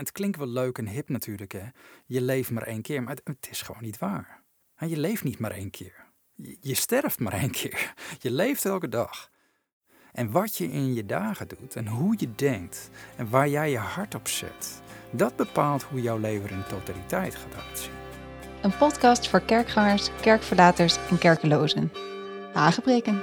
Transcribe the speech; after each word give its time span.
het 0.00 0.12
klinkt 0.12 0.38
wel 0.38 0.46
leuk 0.46 0.78
en 0.78 0.86
hip 0.86 1.08
natuurlijk, 1.08 1.52
hè. 1.52 1.64
Je 2.06 2.20
leeft 2.20 2.50
maar 2.50 2.62
één 2.62 2.82
keer, 2.82 3.02
maar 3.02 3.16
het, 3.24 3.48
is 3.50 3.62
gewoon 3.62 3.82
niet 3.82 3.98
waar. 3.98 4.42
Je 4.76 4.98
leeft 4.98 5.24
niet 5.24 5.38
maar 5.38 5.50
één 5.50 5.70
keer. 5.70 5.94
Je, 6.34 6.56
je 6.60 6.74
sterft 6.74 7.18
maar 7.18 7.32
één 7.32 7.50
keer. 7.50 7.94
Je 8.18 8.30
leeft 8.30 8.64
elke 8.64 8.88
dag. 8.88 9.30
En 10.12 10.30
wat 10.30 10.56
je 10.56 10.70
in 10.70 10.94
je 10.94 11.06
dagen 11.06 11.48
doet 11.48 11.76
en 11.76 11.86
hoe 11.86 12.14
je 12.18 12.34
denkt 12.34 12.90
en 13.16 13.30
waar 13.30 13.48
jij 13.48 13.70
je 13.70 13.78
hart 13.78 14.14
op 14.14 14.28
zet, 14.28 14.82
dat 15.10 15.36
bepaalt 15.36 15.82
hoe 15.82 16.02
jouw 16.02 16.18
leven 16.18 16.50
in 16.50 16.62
totaliteit 16.68 17.34
gaat 17.34 17.64
uitzien. 17.68 17.92
Een 18.62 18.76
podcast 18.76 19.28
voor 19.28 19.40
kerkgangers, 19.40 20.10
kerkverlaters 20.20 20.96
en 21.10 21.18
kerkelozen. 21.18 21.92
Aangebreken. 22.54 23.22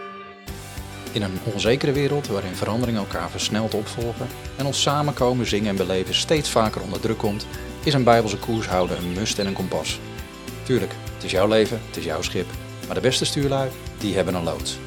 In 1.12 1.22
een 1.22 1.40
onzekere 1.54 1.92
wereld 1.92 2.28
waarin 2.28 2.56
veranderingen 2.56 3.02
elkaar 3.02 3.30
versneld 3.30 3.74
opvolgen 3.74 4.28
en 4.58 4.66
ons 4.66 4.82
samenkomen, 4.82 5.46
zingen 5.46 5.70
en 5.70 5.76
beleven 5.76 6.14
steeds 6.14 6.50
vaker 6.50 6.82
onder 6.82 7.00
druk 7.00 7.18
komt, 7.18 7.48
is 7.84 7.94
een 7.94 8.04
bijbelse 8.04 8.38
koers 8.38 8.68
houden 8.68 8.98
een 8.98 9.14
must 9.14 9.40
en 9.40 9.48
een 9.48 9.54
kompas. 9.54 10.00
Tuurlijk, 10.64 10.92
het 11.14 11.24
is 11.24 11.32
jouw 11.32 11.48
leven, 11.48 11.80
het 11.86 11.98
is 11.98 12.04
jouw 12.04 12.22
schip, 12.22 12.48
maar 12.86 12.96
de 12.96 13.02
beste 13.02 13.26
stuurlui, 13.26 13.70
die 13.98 14.16
hebben 14.16 14.34
een 14.34 14.44
loods. 14.44 14.78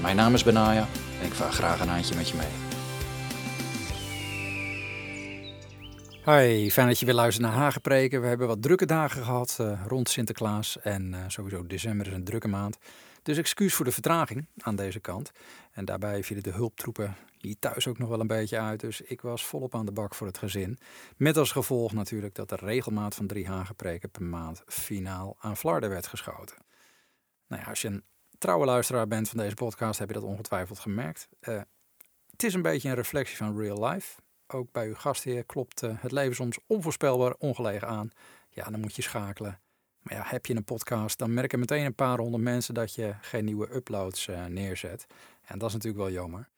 Mijn 0.00 0.16
naam 0.16 0.34
is 0.34 0.44
Benaya 0.44 0.88
en 1.20 1.26
ik 1.26 1.32
vaar 1.32 1.52
graag 1.52 1.80
een 1.80 1.88
handje 1.88 2.14
met 2.14 2.28
je 2.28 2.36
mee. 2.36 2.64
Hoi, 6.22 6.70
fijn 6.70 6.86
dat 6.86 6.98
je 6.98 7.06
weer 7.06 7.14
luistert 7.14 7.46
naar 7.46 7.56
Hagepreken. 7.56 8.20
We 8.20 8.26
hebben 8.26 8.46
wat 8.46 8.62
drukke 8.62 8.86
dagen 8.86 9.24
gehad 9.24 9.58
uh, 9.60 9.80
rond 9.86 10.08
Sinterklaas 10.08 10.78
en 10.82 11.12
uh, 11.12 11.18
sowieso 11.26 11.66
december 11.66 12.06
is 12.06 12.12
een 12.12 12.24
drukke 12.24 12.48
maand. 12.48 12.78
Dus 13.26 13.38
excuus 13.38 13.74
voor 13.74 13.84
de 13.84 13.92
vertraging 13.92 14.46
aan 14.58 14.76
deze 14.76 15.00
kant. 15.00 15.30
En 15.72 15.84
daarbij 15.84 16.24
vielen 16.24 16.44
de 16.44 16.50
hulptroepen 16.50 17.16
hier 17.38 17.58
thuis 17.58 17.86
ook 17.86 17.98
nog 17.98 18.08
wel 18.08 18.20
een 18.20 18.26
beetje 18.26 18.58
uit. 18.58 18.80
Dus 18.80 19.00
ik 19.00 19.20
was 19.20 19.46
volop 19.46 19.74
aan 19.74 19.86
de 19.86 19.92
bak 19.92 20.14
voor 20.14 20.26
het 20.26 20.38
gezin. 20.38 20.78
Met 21.16 21.36
als 21.36 21.52
gevolg 21.52 21.92
natuurlijk 21.92 22.34
dat 22.34 22.48
de 22.48 22.56
regelmaat 22.56 23.14
van 23.14 23.26
drie 23.26 23.46
Hagepreken 23.46 24.10
per 24.10 24.22
maand 24.22 24.62
finaal 24.66 25.36
aan 25.40 25.56
Flarden 25.56 25.90
werd 25.90 26.06
geschoten. 26.06 26.56
Nou 27.46 27.62
ja, 27.62 27.68
als 27.68 27.80
je 27.80 27.88
een 27.88 28.04
trouwe 28.38 28.66
luisteraar 28.66 29.06
bent 29.06 29.28
van 29.28 29.38
deze 29.38 29.54
podcast, 29.54 29.98
heb 29.98 30.08
je 30.08 30.14
dat 30.14 30.22
ongetwijfeld 30.22 30.78
gemerkt. 30.78 31.28
Uh, 31.40 31.60
het 32.30 32.42
is 32.42 32.54
een 32.54 32.62
beetje 32.62 32.88
een 32.88 32.94
reflectie 32.94 33.36
van 33.36 33.58
real 33.58 33.88
life. 33.88 34.20
Ook 34.46 34.72
bij 34.72 34.86
uw 34.86 34.94
gastheer 34.94 35.44
klopt 35.44 35.82
uh, 35.82 35.90
het 35.98 36.12
leven 36.12 36.34
soms 36.34 36.58
onvoorspelbaar 36.66 37.34
ongelegen 37.38 37.88
aan. 37.88 38.10
Ja, 38.48 38.70
dan 38.70 38.80
moet 38.80 38.96
je 38.96 39.02
schakelen. 39.02 39.60
Ja, 40.08 40.22
heb 40.24 40.46
je 40.46 40.56
een 40.56 40.64
podcast, 40.64 41.18
dan 41.18 41.34
merken 41.34 41.58
meteen 41.58 41.84
een 41.84 41.94
paar 41.94 42.18
honderd 42.18 42.42
mensen 42.42 42.74
dat 42.74 42.94
je 42.94 43.14
geen 43.20 43.44
nieuwe 43.44 43.74
uploads 43.74 44.26
uh, 44.26 44.44
neerzet. 44.44 45.06
En 45.44 45.58
dat 45.58 45.68
is 45.68 45.74
natuurlijk 45.74 46.02
wel 46.02 46.12
jammer. 46.12 46.48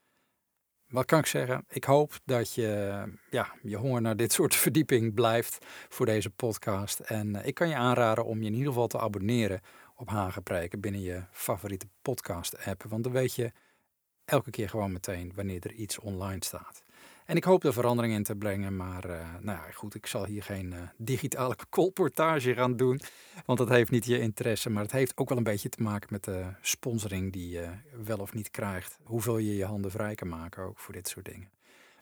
Wat 0.89 1.05
kan 1.05 1.19
ik 1.19 1.27
zeggen? 1.27 1.65
Ik 1.69 1.85
hoop 1.85 2.19
dat 2.25 2.55
je 2.55 3.03
ja, 3.31 3.53
je 3.63 3.77
honger 3.77 4.01
naar 4.01 4.17
dit 4.17 4.33
soort 4.39 4.55
verdieping 4.55 5.15
blijft 5.15 5.67
voor 5.89 6.07
deze 6.07 6.31
podcast. 6.31 6.99
En 6.99 7.35
uh, 7.35 7.47
ik 7.47 7.55
kan 7.55 7.69
je 7.69 7.75
aanraden 7.75 8.25
om 8.25 8.41
je 8.41 8.47
in 8.47 8.55
ieder 8.55 8.69
geval 8.69 8.87
te 8.87 8.99
abonneren 8.99 9.61
op 9.95 10.09
Hagenpreken 10.09 10.81
binnen 10.81 11.01
je 11.01 11.25
favoriete 11.31 11.89
podcast 12.03 12.67
app. 12.67 12.83
Want 12.83 13.05
dan 13.05 13.13
weet 13.13 13.35
je 13.35 13.53
elke 14.25 14.51
keer 14.51 14.69
gewoon 14.69 14.93
meteen 14.93 15.33
wanneer 15.35 15.67
er 15.67 15.73
iets 15.73 15.99
online 15.99 16.45
staat. 16.45 16.83
En 17.29 17.37
ik 17.37 17.45
hoop 17.45 17.65
er 17.65 17.73
verandering 17.73 18.15
in 18.15 18.23
te 18.23 18.37
brengen, 18.37 18.77
maar 18.77 19.11
uh, 19.11 19.35
nou 19.41 19.59
ja, 19.59 19.71
goed, 19.75 19.95
ik 19.95 20.07
zal 20.07 20.25
hier 20.25 20.43
geen 20.43 20.73
uh, 20.73 20.79
digitale 20.97 21.57
colportage 21.71 22.55
gaan 22.55 22.77
doen, 22.77 23.01
want 23.47 23.59
dat 23.59 23.69
heeft 23.69 23.91
niet 23.91 24.05
je 24.05 24.21
interesse, 24.21 24.71
maar 24.71 24.83
het 24.83 24.93
heeft 24.93 25.17
ook 25.17 25.29
wel 25.29 25.39
een 25.39 25.45
beetje 25.45 25.69
te 25.69 25.83
maken 25.83 26.09
met 26.11 26.25
de 26.25 26.45
sponsoring 26.61 27.33
die 27.33 27.51
je 27.51 27.69
wel 28.05 28.19
of 28.19 28.35
niet 28.35 28.51
krijgt. 28.51 28.99
Hoeveel 29.03 29.39
je 29.39 29.57
je 29.57 29.65
handen 29.65 29.91
vrij 29.91 30.15
kan 30.15 30.29
maken 30.29 30.63
ook 30.63 30.79
voor 30.79 30.95
dit 30.95 31.09
soort 31.09 31.25
dingen. 31.25 31.51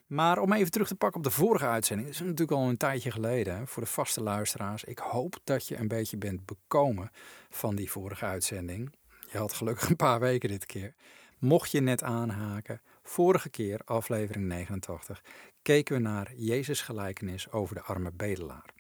Maar 0.06 0.38
om 0.38 0.52
even 0.52 0.70
terug 0.70 0.88
te 0.88 0.94
pakken 0.94 1.18
op 1.18 1.24
de 1.26 1.32
vorige 1.32 1.66
uitzending, 1.66 2.08
dat 2.08 2.16
is 2.20 2.26
natuurlijk 2.26 2.58
al 2.58 2.68
een 2.68 2.76
tijdje 2.76 3.10
geleden 3.10 3.66
voor 3.66 3.82
de 3.82 3.88
vaste 3.88 4.22
luisteraars. 4.22 4.84
Ik 4.84 4.98
hoop 4.98 5.38
dat 5.44 5.68
je 5.68 5.76
een 5.76 5.88
beetje 5.88 6.16
bent 6.16 6.44
bekomen 6.44 7.10
van 7.50 7.76
die 7.76 7.90
vorige 7.90 8.24
uitzending. 8.24 8.92
Je 9.30 9.38
had 9.38 9.52
gelukkig 9.52 9.88
een 9.88 9.96
paar 9.96 10.20
weken 10.20 10.48
dit 10.48 10.66
keer. 10.66 10.94
Mocht 11.38 11.70
je 11.70 11.80
net 11.80 12.02
aanhaken, 12.02 12.80
vorige 13.08 13.48
keer, 13.48 13.80
aflevering 13.84 14.46
89, 14.46 15.22
keken 15.62 15.94
we 15.96 16.02
naar 16.02 16.34
Jezus' 16.34 16.80
gelijkenis 16.80 17.50
over 17.50 17.74
de 17.74 17.82
arme 17.82 18.12
bedelaar, 18.12 18.74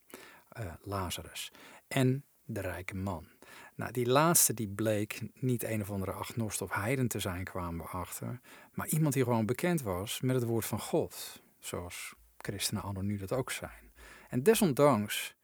uh, 0.60 0.72
Lazarus, 0.82 1.52
en 1.88 2.24
de 2.44 2.60
rijke 2.60 2.94
man. 2.94 3.26
Nou, 3.74 3.92
die 3.92 4.06
laatste 4.06 4.54
die 4.54 4.68
bleek 4.68 5.20
niet 5.34 5.62
een 5.62 5.80
of 5.80 5.90
andere 5.90 6.12
agnost 6.12 6.62
of 6.62 6.70
heiden 6.70 7.08
te 7.08 7.18
zijn, 7.18 7.44
kwamen 7.44 7.84
we 7.84 7.90
achter, 7.90 8.40
maar 8.72 8.88
iemand 8.88 9.14
die 9.14 9.24
gewoon 9.24 9.46
bekend 9.46 9.82
was 9.82 10.20
met 10.20 10.34
het 10.34 10.44
woord 10.44 10.64
van 10.64 10.80
God, 10.80 11.42
zoals 11.58 12.14
christenen 12.36 12.82
anno 12.82 13.00
nu 13.00 13.16
dat 13.16 13.32
ook 13.32 13.50
zijn. 13.50 13.92
En 14.28 14.42
desondanks 14.42 15.34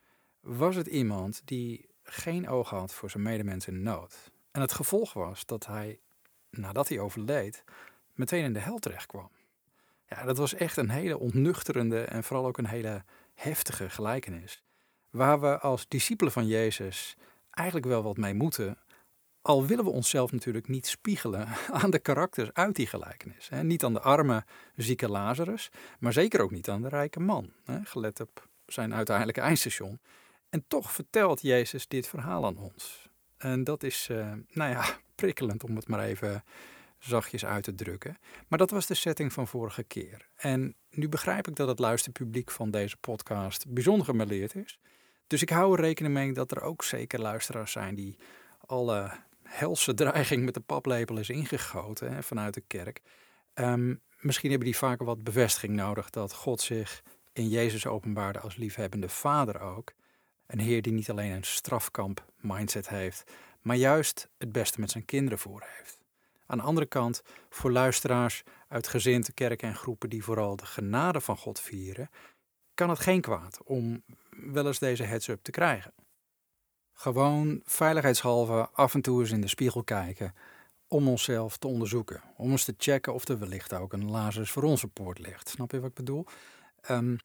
was 0.41 0.77
het 0.77 0.87
iemand 0.87 1.43
die 1.45 1.89
geen 2.03 2.49
oog 2.49 2.71
had 2.71 2.95
voor 2.95 3.11
zijn 3.11 3.23
medemensen 3.23 3.73
in 3.73 3.83
nood. 3.83 4.31
En 4.51 4.61
het 4.61 4.73
gevolg 4.73 5.13
was 5.13 5.47
dat 5.47 5.67
hij 5.67 6.01
nadat 6.51 6.89
hij 6.89 6.99
overleed, 6.99 7.65
meteen 8.15 8.45
in 8.45 8.53
de 8.53 8.61
hel 8.61 8.79
terecht 8.79 9.07
kwam. 9.07 9.31
Ja, 10.09 10.25
dat 10.25 10.37
was 10.37 10.55
echt 10.55 10.77
een 10.77 10.91
hele 10.91 11.19
ontnuchterende 11.19 12.01
en 12.01 12.25
vooral 12.25 12.47
ook 12.47 12.59
een 12.59 12.67
hele 12.67 13.05
heftige 13.35 13.91
gelijkenis. 13.91 14.63
Waar 15.11 15.41
we 15.41 15.59
als 15.59 15.89
discipelen 15.89 16.33
van 16.33 16.47
Jezus 16.47 17.17
eigenlijk 17.51 17.87
wel 17.87 18.03
wat 18.03 18.17
mee 18.17 18.35
moeten. 18.35 18.79
Al 19.43 19.67
willen 19.67 19.85
we 19.85 19.91
onszelf 19.91 20.33
natuurlijk 20.33 20.69
niet 20.69 20.87
spiegelen 20.87 21.49
aan 21.83 21.91
de 21.91 21.99
karakters 21.99 22.53
uit 22.53 22.77
die 22.77 22.87
gelijkenis. 22.87 23.49
Niet 23.63 23.85
aan 23.85 23.93
de 23.93 24.01
arme, 24.01 24.45
zieke 24.77 25.09
Lazarus, 25.09 25.71
maar 25.99 26.13
zeker 26.13 26.41
ook 26.41 26.51
niet 26.51 26.69
aan 26.69 26.83
de 26.83 26.89
rijke 26.89 27.21
man. 27.21 27.53
Gelet 27.85 28.21
op 28.21 28.49
zijn 28.67 28.95
uiteindelijke 28.95 29.41
eindstation. 29.41 30.01
En 30.49 30.65
toch 30.69 30.93
vertelt 30.93 31.43
Jezus 31.43 31.89
dit 31.89 32.07
verhaal 32.07 32.47
aan 32.47 32.57
ons. 32.57 33.09
En 33.37 33.65
dat 33.65 33.83
is, 33.83 34.09
uh, 34.11 34.33
nou 34.49 34.71
ja, 34.71 34.85
prikkelend 35.15 35.65
om 35.65 35.77
het 35.77 35.89
maar 35.89 36.05
even 36.05 36.45
zachtjes 37.03 37.45
uit 37.45 37.65
te 37.65 37.75
drukken. 37.75 38.19
Maar 38.49 38.59
dat 38.59 38.71
was 38.71 38.87
de 38.87 38.95
setting 38.95 39.33
van 39.33 39.47
vorige 39.47 39.83
keer. 39.83 40.29
En 40.37 40.75
nu 40.91 41.09
begrijp 41.09 41.49
ik 41.49 41.57
dat 41.57 41.69
het 41.69 41.79
luisterpubliek 41.79 42.51
van 42.51 42.71
deze 42.71 42.97
podcast 42.97 43.69
bijzonder 43.69 44.07
gemeleerd 44.07 44.55
is. 44.55 44.79
Dus 45.27 45.43
ik 45.43 45.51
hou 45.51 45.75
er 45.75 45.81
rekening 45.81 46.15
mee 46.15 46.33
dat 46.33 46.51
er 46.51 46.63
ook 46.63 46.85
zeker 46.85 47.21
luisteraars 47.21 47.73
zijn 47.73 47.95
die 47.95 48.17
alle 48.67 49.11
helse 49.43 49.95
dreiging 49.95 50.45
met 50.45 50.55
de 50.55 50.61
paplepel 50.61 51.19
is 51.19 51.31
ingegoten 51.31 52.13
hè, 52.13 52.23
vanuit 52.23 52.55
de 52.55 52.63
kerk. 52.67 53.01
Um, 53.55 54.01
misschien 54.21 54.51
hebben 54.51 54.69
die 54.69 54.77
vaker 54.77 55.07
wat 55.07 55.25
bevestiging 55.25 55.75
nodig 55.75 56.11
dat 56.11 56.33
God 56.33 56.61
zich 56.61 57.03
in 57.33 57.49
Jezus 57.49 57.87
openbaarde 57.87 58.41
als 58.41 58.57
liefhebbende 58.57 59.09
vader 59.09 59.61
ook. 59.61 59.93
Een 60.47 60.61
Heer 60.61 60.83
die 60.83 60.93
niet 60.93 61.11
alleen 61.11 61.33
een 61.33 61.45
strafkamp 61.45 62.25
mindset 62.37 62.89
heeft, 62.89 63.33
maar 63.61 63.77
juist 63.77 64.29
het 64.39 64.53
beste 64.53 64.81
met 64.81 64.91
zijn 64.91 65.05
kinderen 65.05 65.39
voor 65.39 65.65
heeft. 65.77 66.02
Aan 66.53 66.59
de 66.59 66.65
andere 66.65 66.87
kant, 66.87 67.23
voor 67.51 67.73
luisteraars 67.73 68.43
uit 68.69 68.89
gezinten, 68.89 69.35
kerken 69.35 69.69
en 69.69 69.75
groepen 69.75 70.09
die 70.09 70.25
vooral 70.25 70.57
de 70.57 70.67
genade 70.67 71.21
van 71.21 71.37
God 71.37 71.61
vieren, 71.61 72.11
kan 72.75 72.89
het 72.91 72.99
geen 72.99 73.21
kwaad 73.21 73.61
om 73.65 74.03
wel 74.31 74.67
eens 74.67 74.79
deze 74.79 75.03
heads-up 75.03 75.43
te 75.43 75.51
krijgen. 75.51 75.93
Gewoon 76.93 77.61
veiligheidshalve 77.65 78.69
af 78.73 78.95
en 78.95 79.01
toe 79.01 79.21
eens 79.21 79.31
in 79.31 79.41
de 79.41 79.49
spiegel 79.49 79.85
kijken 79.85 80.35
om 80.89 81.09
onszelf 81.09 81.57
te 81.57 81.67
onderzoeken. 81.67 82.23
Om 82.37 82.51
eens 82.51 82.65
te 82.65 82.75
checken 82.79 83.15
of 83.15 83.29
er 83.29 83.39
wellicht 83.39 83.73
ook 83.73 83.93
een 83.93 84.11
Lazarus 84.11 84.51
voor 84.51 84.63
onze 84.63 84.89
poort 84.89 85.19
ligt. 85.19 85.49
Snap 85.49 85.71
je 85.71 85.81
wat 85.81 85.89
ik 85.89 85.95
bedoel? 85.95 86.27
Um, 86.91 87.17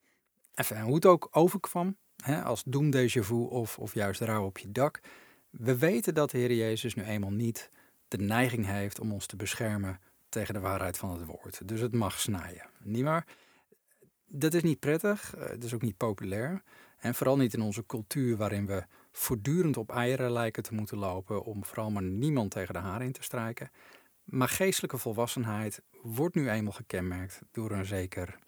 even, 0.55 0.81
hoe 0.81 0.95
het 0.95 1.05
ook 1.05 1.27
overkwam, 1.31 1.97
hè, 2.23 2.43
als 2.43 2.63
doem 2.65 2.95
déjà 2.95 3.19
vu 3.19 3.35
of, 3.35 3.79
of 3.79 3.93
juist 3.93 4.21
rouw 4.21 4.45
op 4.45 4.57
je 4.57 4.71
dak. 4.71 4.99
We 5.49 5.77
weten 5.77 6.13
dat 6.13 6.31
de 6.31 6.37
Heer 6.37 6.53
Jezus 6.53 6.95
nu 6.95 7.03
eenmaal 7.03 7.31
niet 7.31 7.71
de 8.07 8.17
neiging 8.17 8.65
heeft 8.65 8.99
om 8.99 9.11
ons 9.11 9.25
te 9.25 9.35
beschermen 9.35 9.99
tegen 10.29 10.53
de 10.53 10.59
waarheid 10.59 10.97
van 10.97 11.09
het 11.11 11.25
woord. 11.25 11.67
Dus 11.67 11.79
het 11.79 11.93
mag 11.93 12.19
snijden. 12.19 12.69
Niet 12.79 13.03
waar? 13.03 13.25
Dat 14.25 14.53
is 14.53 14.63
niet 14.63 14.79
prettig, 14.79 15.35
eh, 15.35 15.49
het 15.49 15.63
is 15.63 15.73
ook 15.73 15.81
niet 15.81 15.97
populair. 15.97 16.63
En 16.97 17.15
vooral 17.15 17.37
niet 17.37 17.53
in 17.53 17.61
onze 17.61 17.85
cultuur 17.85 18.37
waarin 18.37 18.65
we 18.65 18.83
voortdurend 19.11 19.77
op 19.77 19.91
eieren 19.91 20.31
lijken 20.31 20.63
te 20.63 20.73
moeten 20.73 20.97
lopen 20.97 21.43
om 21.43 21.65
vooral 21.65 21.91
maar 21.91 22.03
niemand 22.03 22.51
tegen 22.51 22.73
de 22.73 22.79
haren 22.79 23.05
in 23.05 23.11
te 23.11 23.23
strijken. 23.23 23.71
Maar 24.23 24.49
geestelijke 24.49 24.97
volwassenheid 24.97 25.81
wordt 26.01 26.35
nu 26.35 26.49
eenmaal 26.49 26.73
gekenmerkt 26.73 27.41
door 27.51 27.71
een 27.71 27.85
zeker 27.85 28.39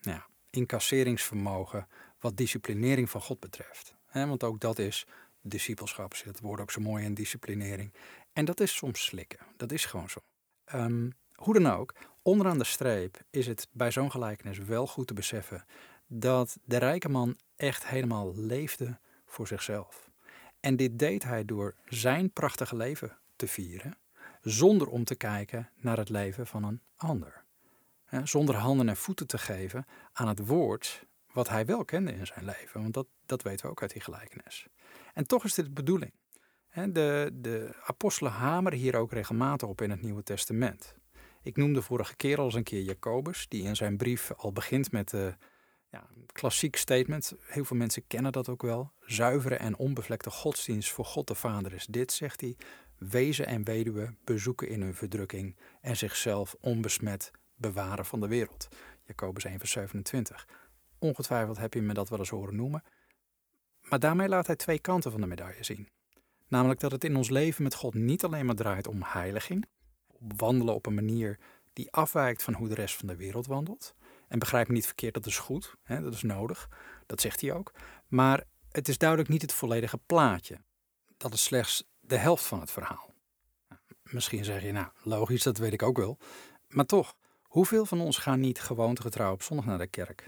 ja, 0.00 0.26
incasseringsvermogen 0.50 1.88
wat 2.20 2.36
disciplinering 2.36 3.10
van 3.10 3.20
God 3.20 3.40
betreft. 3.40 3.96
want 4.12 4.44
ook 4.44 4.60
dat 4.60 4.78
is 4.78 5.06
discipelschap 5.42 6.14
zit 6.14 6.26
het 6.26 6.40
woord 6.40 6.60
ook 6.60 6.70
zo 6.70 6.80
mooi 6.80 7.04
in 7.04 7.14
disciplinering. 7.14 7.92
En 8.32 8.44
dat 8.44 8.60
is 8.60 8.76
soms 8.76 9.04
slikken. 9.04 9.38
Dat 9.56 9.72
is 9.72 9.84
gewoon 9.84 10.10
zo. 10.10 10.20
Um, 10.74 11.12
hoe 11.34 11.54
dan 11.54 11.72
ook, 11.72 11.94
onderaan 12.22 12.58
de 12.58 12.64
streep 12.64 13.22
is 13.30 13.46
het 13.46 13.68
bij 13.72 13.90
zo'n 13.90 14.10
gelijkenis 14.10 14.58
wel 14.58 14.86
goed 14.86 15.06
te 15.06 15.14
beseffen 15.14 15.64
dat 16.06 16.58
de 16.64 16.76
rijke 16.76 17.08
man 17.08 17.36
echt 17.56 17.86
helemaal 17.86 18.36
leefde 18.36 18.98
voor 19.26 19.46
zichzelf. 19.46 20.10
En 20.60 20.76
dit 20.76 20.98
deed 20.98 21.22
hij 21.22 21.44
door 21.44 21.74
zijn 21.84 22.32
prachtige 22.32 22.76
leven 22.76 23.18
te 23.36 23.46
vieren, 23.46 23.98
zonder 24.40 24.88
om 24.88 25.04
te 25.04 25.14
kijken 25.14 25.70
naar 25.76 25.96
het 25.96 26.08
leven 26.08 26.46
van 26.46 26.64
een 26.64 26.82
ander. 26.96 27.44
Zonder 28.22 28.54
handen 28.54 28.88
en 28.88 28.96
voeten 28.96 29.26
te 29.26 29.38
geven 29.38 29.86
aan 30.12 30.28
het 30.28 30.46
woord 30.46 31.06
wat 31.32 31.48
hij 31.48 31.66
wel 31.66 31.84
kende 31.84 32.12
in 32.12 32.26
zijn 32.26 32.44
leven. 32.44 32.80
Want 32.80 32.94
dat, 32.94 33.06
dat 33.26 33.42
weten 33.42 33.64
we 33.64 33.70
ook 33.70 33.82
uit 33.82 33.92
die 33.92 34.02
gelijkenis. 34.02 34.66
En 35.14 35.26
toch 35.26 35.44
is 35.44 35.54
dit 35.54 35.64
de 35.64 35.70
bedoeling. 35.70 36.12
De, 36.72 37.30
de 37.32 37.74
apostelen 37.84 38.32
hameren 38.32 38.78
hier 38.78 38.96
ook 38.96 39.12
regelmatig 39.12 39.68
op 39.68 39.80
in 39.80 39.90
het 39.90 40.02
Nieuwe 40.02 40.22
Testament. 40.22 40.94
Ik 41.42 41.56
noemde 41.56 41.82
vorige 41.82 42.16
keer 42.16 42.38
al 42.38 42.44
eens 42.44 42.54
een 42.54 42.62
keer 42.62 42.82
Jacobus, 42.82 43.48
die 43.48 43.62
in 43.62 43.76
zijn 43.76 43.96
brief 43.96 44.32
al 44.36 44.52
begint 44.52 44.92
met 44.92 45.10
de 45.10 45.34
ja, 45.90 46.06
klassiek 46.26 46.76
statement. 46.76 47.34
Heel 47.40 47.64
veel 47.64 47.76
mensen 47.76 48.06
kennen 48.06 48.32
dat 48.32 48.48
ook 48.48 48.62
wel. 48.62 48.92
Zuivere 49.00 49.54
en 49.54 49.76
onbevlekte 49.76 50.30
godsdienst 50.30 50.90
voor 50.90 51.04
God 51.04 51.26
de 51.26 51.34
Vader 51.34 51.72
is 51.72 51.86
dit, 51.86 52.12
zegt 52.12 52.40
hij. 52.40 52.56
Wezen 52.98 53.46
en 53.46 53.64
weduwen 53.64 54.18
bezoeken 54.24 54.68
in 54.68 54.82
hun 54.82 54.94
verdrukking 54.94 55.56
en 55.80 55.96
zichzelf 55.96 56.56
onbesmet 56.60 57.30
bewaren 57.54 58.04
van 58.04 58.20
de 58.20 58.28
wereld. 58.28 58.68
Jacobus 59.04 59.44
1 59.44 59.58
vers 59.58 59.70
27. 59.70 60.48
Ongetwijfeld 60.98 61.58
heb 61.58 61.74
je 61.74 61.82
me 61.82 61.94
dat 61.94 62.08
wel 62.08 62.18
eens 62.18 62.28
horen 62.28 62.56
noemen. 62.56 62.82
Maar 63.80 63.98
daarmee 63.98 64.28
laat 64.28 64.46
hij 64.46 64.56
twee 64.56 64.78
kanten 64.78 65.10
van 65.10 65.20
de 65.20 65.26
medaille 65.26 65.64
zien. 65.64 65.88
Namelijk 66.52 66.80
dat 66.80 66.92
het 66.92 67.04
in 67.04 67.16
ons 67.16 67.30
leven 67.30 67.62
met 67.62 67.74
God 67.74 67.94
niet 67.94 68.24
alleen 68.24 68.46
maar 68.46 68.54
draait 68.54 68.86
om 68.86 69.02
heiliging, 69.02 69.66
wandelen 70.18 70.74
op 70.74 70.86
een 70.86 70.94
manier 70.94 71.38
die 71.72 71.92
afwijkt 71.92 72.42
van 72.42 72.54
hoe 72.54 72.68
de 72.68 72.74
rest 72.74 72.96
van 72.96 73.06
de 73.06 73.16
wereld 73.16 73.46
wandelt. 73.46 73.94
En 74.28 74.38
begrijp 74.38 74.68
me 74.68 74.74
niet 74.74 74.86
verkeerd, 74.86 75.14
dat 75.14 75.26
is 75.26 75.38
goed, 75.38 75.74
hè, 75.82 76.00
dat 76.00 76.14
is 76.14 76.22
nodig, 76.22 76.68
dat 77.06 77.20
zegt 77.20 77.40
hij 77.40 77.52
ook. 77.52 77.72
Maar 78.08 78.44
het 78.70 78.88
is 78.88 78.98
duidelijk 78.98 79.28
niet 79.28 79.42
het 79.42 79.52
volledige 79.52 79.98
plaatje. 80.06 80.60
Dat 81.16 81.32
is 81.32 81.42
slechts 81.42 81.88
de 82.00 82.16
helft 82.16 82.44
van 82.44 82.60
het 82.60 82.70
verhaal. 82.70 83.14
Misschien 84.02 84.44
zeg 84.44 84.62
je, 84.62 84.72
nou, 84.72 84.88
logisch, 85.02 85.42
dat 85.42 85.58
weet 85.58 85.72
ik 85.72 85.82
ook 85.82 85.96
wel. 85.96 86.18
Maar 86.68 86.86
toch, 86.86 87.16
hoeveel 87.42 87.86
van 87.86 88.00
ons 88.00 88.18
gaan 88.18 88.40
niet 88.40 88.60
gewoontegetrouw 88.60 89.32
op 89.32 89.42
zondag 89.42 89.66
naar 89.66 89.78
de 89.78 89.86
kerk? 89.86 90.26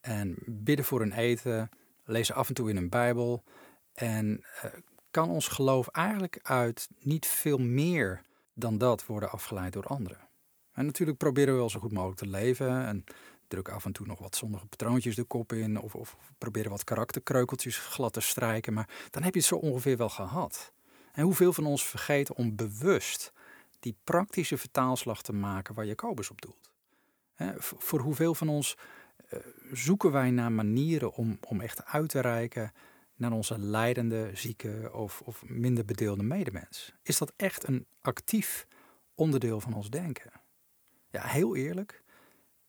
En 0.00 0.36
bidden 0.46 0.84
voor 0.84 1.02
een 1.02 1.12
eten, 1.12 1.68
lezen 2.04 2.34
af 2.34 2.48
en 2.48 2.54
toe 2.54 2.70
in 2.70 2.76
een 2.76 2.90
Bijbel. 2.90 3.44
En 3.92 4.44
uh, 4.64 4.72
kan 5.16 5.30
ons 5.30 5.48
geloof 5.48 5.88
eigenlijk 5.88 6.38
uit 6.42 6.88
niet 6.98 7.26
veel 7.26 7.58
meer 7.58 8.22
dan 8.54 8.78
dat 8.78 9.06
worden 9.06 9.30
afgeleid 9.30 9.72
door 9.72 9.86
anderen. 9.86 10.28
En 10.72 10.86
natuurlijk 10.86 11.18
proberen 11.18 11.52
we 11.52 11.58
wel 11.58 11.70
zo 11.70 11.80
goed 11.80 11.92
mogelijk 11.92 12.18
te 12.18 12.26
leven 12.26 12.86
en 12.86 13.04
drukken 13.48 13.74
af 13.74 13.84
en 13.84 13.92
toe 13.92 14.06
nog 14.06 14.18
wat 14.18 14.36
zondige 14.36 14.66
patroontjes 14.66 15.14
de 15.14 15.24
kop 15.24 15.52
in 15.52 15.80
of, 15.80 15.94
of 15.94 16.16
proberen 16.38 16.70
wat 16.70 16.84
karakterkreukeltjes 16.84 17.78
glad 17.78 18.12
te 18.12 18.20
strijken, 18.20 18.72
maar 18.72 18.88
dan 19.10 19.22
heb 19.22 19.34
je 19.34 19.38
het 19.38 19.48
zo 19.48 19.56
ongeveer 19.56 19.96
wel 19.96 20.08
gehad. 20.08 20.72
En 21.12 21.22
hoeveel 21.22 21.52
van 21.52 21.66
ons 21.66 21.84
vergeten 21.84 22.36
om 22.36 22.56
bewust 22.56 23.32
die 23.80 23.96
praktische 24.04 24.58
vertaalslag 24.58 25.22
te 25.22 25.32
maken 25.32 25.74
waar 25.74 25.86
Jacobus 25.86 26.30
op 26.30 26.42
doelt? 26.42 26.70
voor 27.60 28.00
hoeveel 28.00 28.34
van 28.34 28.48
ons 28.48 28.76
eh, 29.28 29.38
zoeken 29.72 30.12
wij 30.12 30.30
naar 30.30 30.52
manieren 30.52 31.12
om, 31.12 31.38
om 31.40 31.60
echt 31.60 31.84
uit 31.84 32.08
te 32.08 32.20
reiken 32.20 32.72
naar 33.16 33.32
onze 33.32 33.58
leidende, 33.58 34.30
zieke 34.34 34.90
of, 34.92 35.20
of 35.20 35.44
minder 35.46 35.84
bedeelde 35.84 36.22
medemens? 36.22 36.92
Is 37.02 37.18
dat 37.18 37.32
echt 37.36 37.68
een 37.68 37.86
actief 38.00 38.66
onderdeel 39.14 39.60
van 39.60 39.74
ons 39.74 39.90
denken? 39.90 40.30
Ja, 41.10 41.22
heel 41.22 41.56
eerlijk, 41.56 42.02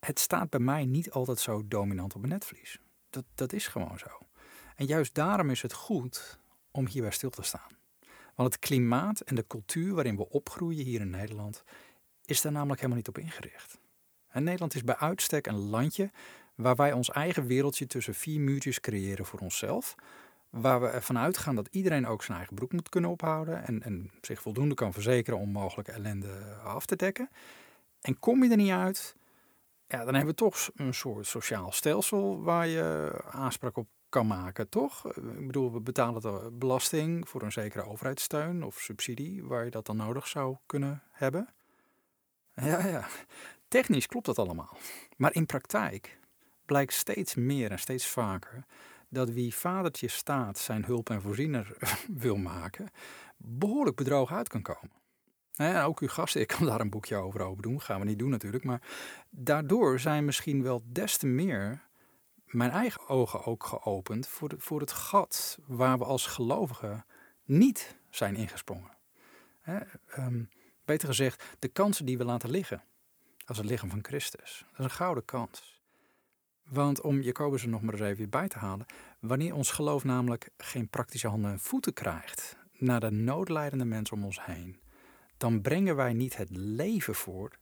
het 0.00 0.18
staat 0.18 0.50
bij 0.50 0.60
mij 0.60 0.84
niet 0.84 1.10
altijd 1.10 1.38
zo 1.38 1.62
dominant 1.68 2.14
op 2.14 2.22
een 2.22 2.28
netvlies. 2.28 2.80
Dat, 3.10 3.24
dat 3.34 3.52
is 3.52 3.66
gewoon 3.66 3.98
zo. 3.98 4.18
En 4.76 4.86
juist 4.86 5.14
daarom 5.14 5.50
is 5.50 5.62
het 5.62 5.72
goed 5.72 6.38
om 6.70 6.86
hierbij 6.86 7.10
stil 7.10 7.30
te 7.30 7.42
staan. 7.42 7.76
Want 8.34 8.52
het 8.52 8.58
klimaat 8.58 9.20
en 9.20 9.34
de 9.34 9.46
cultuur 9.46 9.94
waarin 9.94 10.16
we 10.16 10.28
opgroeien 10.28 10.84
hier 10.84 11.00
in 11.00 11.10
Nederland 11.10 11.64
is 12.24 12.40
daar 12.40 12.52
namelijk 12.52 12.80
helemaal 12.80 12.98
niet 12.98 13.08
op 13.08 13.18
ingericht. 13.18 13.80
En 14.28 14.44
Nederland 14.44 14.74
is 14.74 14.84
bij 14.84 14.96
uitstek 14.96 15.46
een 15.46 15.68
landje 15.68 16.10
waar 16.54 16.76
wij 16.76 16.92
ons 16.92 17.10
eigen 17.10 17.46
wereldje 17.46 17.86
tussen 17.86 18.14
vier 18.14 18.40
muurtjes 18.40 18.80
creëren 18.80 19.26
voor 19.26 19.38
onszelf, 19.38 19.94
waar 20.50 20.80
we 20.80 20.86
ervan 20.86 21.18
uitgaan 21.18 21.54
dat 21.54 21.68
iedereen 21.70 22.06
ook 22.06 22.22
zijn 22.22 22.36
eigen 22.36 22.56
broek 22.56 22.72
moet 22.72 22.88
kunnen 22.88 23.10
ophouden 23.10 23.66
en, 23.66 23.82
en 23.82 24.10
zich 24.20 24.42
voldoende 24.42 24.74
kan 24.74 24.92
verzekeren 24.92 25.38
om 25.38 25.50
mogelijke 25.50 25.92
ellende 25.92 26.54
af 26.64 26.86
te 26.86 26.96
dekken. 26.96 27.30
En 28.00 28.18
kom 28.18 28.44
je 28.44 28.50
er 28.50 28.56
niet 28.56 28.70
uit, 28.70 29.16
ja, 29.86 30.04
dan 30.04 30.14
hebben 30.14 30.34
we 30.34 30.40
toch 30.40 30.70
een 30.76 30.94
soort 30.94 31.26
sociaal 31.26 31.72
stelsel 31.72 32.42
waar 32.42 32.66
je 32.66 33.18
aanspraak 33.30 33.76
op 33.76 33.88
kan 34.08 34.26
maken, 34.26 34.68
toch? 34.68 35.06
Ik 35.16 35.46
bedoel, 35.46 35.72
we 35.72 35.80
betalen 35.80 36.20
de 36.20 36.50
belasting 36.52 37.28
voor 37.28 37.42
een 37.42 37.52
zekere 37.52 37.84
overheidssteun 37.84 38.62
of 38.62 38.80
subsidie 38.80 39.44
waar 39.44 39.64
je 39.64 39.70
dat 39.70 39.86
dan 39.86 39.96
nodig 39.96 40.26
zou 40.28 40.56
kunnen 40.66 41.02
hebben. 41.10 41.48
Ja, 42.54 42.86
ja, 42.86 43.06
technisch 43.68 44.06
klopt 44.06 44.26
dat 44.26 44.38
allemaal. 44.38 44.76
Maar 45.16 45.34
in 45.34 45.46
praktijk 45.46 46.18
blijkt 46.64 46.92
steeds 46.92 47.34
meer 47.34 47.70
en 47.70 47.78
steeds 47.78 48.06
vaker 48.06 48.64
dat 49.08 49.30
wie 49.30 49.54
vadertje 49.54 50.08
staat 50.08 50.58
zijn 50.58 50.84
hulp 50.84 51.10
en 51.10 51.22
voorziener 51.22 51.76
wil 52.24 52.36
maken, 52.36 52.90
behoorlijk 53.36 53.96
bedrogen 53.96 54.36
uit 54.36 54.48
kan 54.48 54.62
komen. 54.62 54.96
Ja, 55.52 55.84
ook 55.84 56.00
uw 56.00 56.08
gasten, 56.08 56.40
ik 56.40 56.46
kan 56.46 56.66
daar 56.66 56.80
een 56.80 56.90
boekje 56.90 57.16
over 57.16 57.40
over 57.40 57.62
doen, 57.62 57.80
gaan 57.80 58.00
we 58.00 58.06
niet 58.06 58.18
doen 58.18 58.30
natuurlijk. 58.30 58.64
Maar 58.64 58.82
daardoor 59.30 60.00
zijn 60.00 60.24
misschien 60.24 60.62
wel 60.62 60.82
des 60.86 61.16
te 61.16 61.26
meer 61.26 61.86
mijn 62.44 62.70
eigen 62.70 63.08
ogen 63.08 63.44
ook 63.44 63.64
geopend 63.64 64.28
voor, 64.28 64.54
voor 64.56 64.80
het 64.80 64.92
gat 64.92 65.58
waar 65.66 65.98
we 65.98 66.04
als 66.04 66.26
gelovigen 66.26 67.04
niet 67.44 67.96
zijn 68.10 68.36
ingesprongen. 68.36 68.96
Ehm, 69.62 70.42
beter 70.84 71.08
gezegd, 71.08 71.44
de 71.58 71.68
kansen 71.68 72.06
die 72.06 72.18
we 72.18 72.24
laten 72.24 72.50
liggen 72.50 72.82
als 73.44 73.56
het 73.56 73.66
lichaam 73.66 73.90
van 73.90 74.04
Christus. 74.04 74.64
Dat 74.70 74.78
is 74.78 74.84
een 74.84 74.90
gouden 74.90 75.24
kans. 75.24 75.77
Want 76.68 77.00
om 77.00 77.20
Jacobus 77.20 77.62
er 77.62 77.68
nog 77.68 77.82
maar 77.82 77.94
eens 77.94 78.02
even 78.02 78.30
bij 78.30 78.48
te 78.48 78.58
halen, 78.58 78.86
wanneer 79.20 79.54
ons 79.54 79.70
geloof 79.70 80.04
namelijk 80.04 80.50
geen 80.56 80.88
praktische 80.88 81.28
handen 81.28 81.50
en 81.50 81.60
voeten 81.60 81.92
krijgt 81.92 82.56
naar 82.72 83.00
de 83.00 83.10
noodlijdende 83.10 83.84
mensen 83.84 84.16
om 84.16 84.24
ons 84.24 84.44
heen, 84.44 84.80
dan 85.36 85.60
brengen 85.60 85.96
wij 85.96 86.12
niet 86.12 86.36
het 86.36 86.50
leven 86.50 87.14
voort 87.14 87.58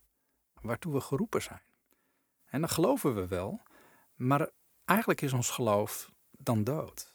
waartoe 0.61 0.93
we 0.93 1.01
geroepen 1.01 1.43
zijn. 1.43 1.63
En 2.47 2.61
dan 2.61 2.69
geloven 2.69 3.15
we 3.15 3.27
wel, 3.27 3.63
maar 4.15 4.51
eigenlijk 4.85 5.21
is 5.21 5.33
ons 5.33 5.51
geloof 5.51 6.11
dan 6.31 6.65
dood. 6.65 7.15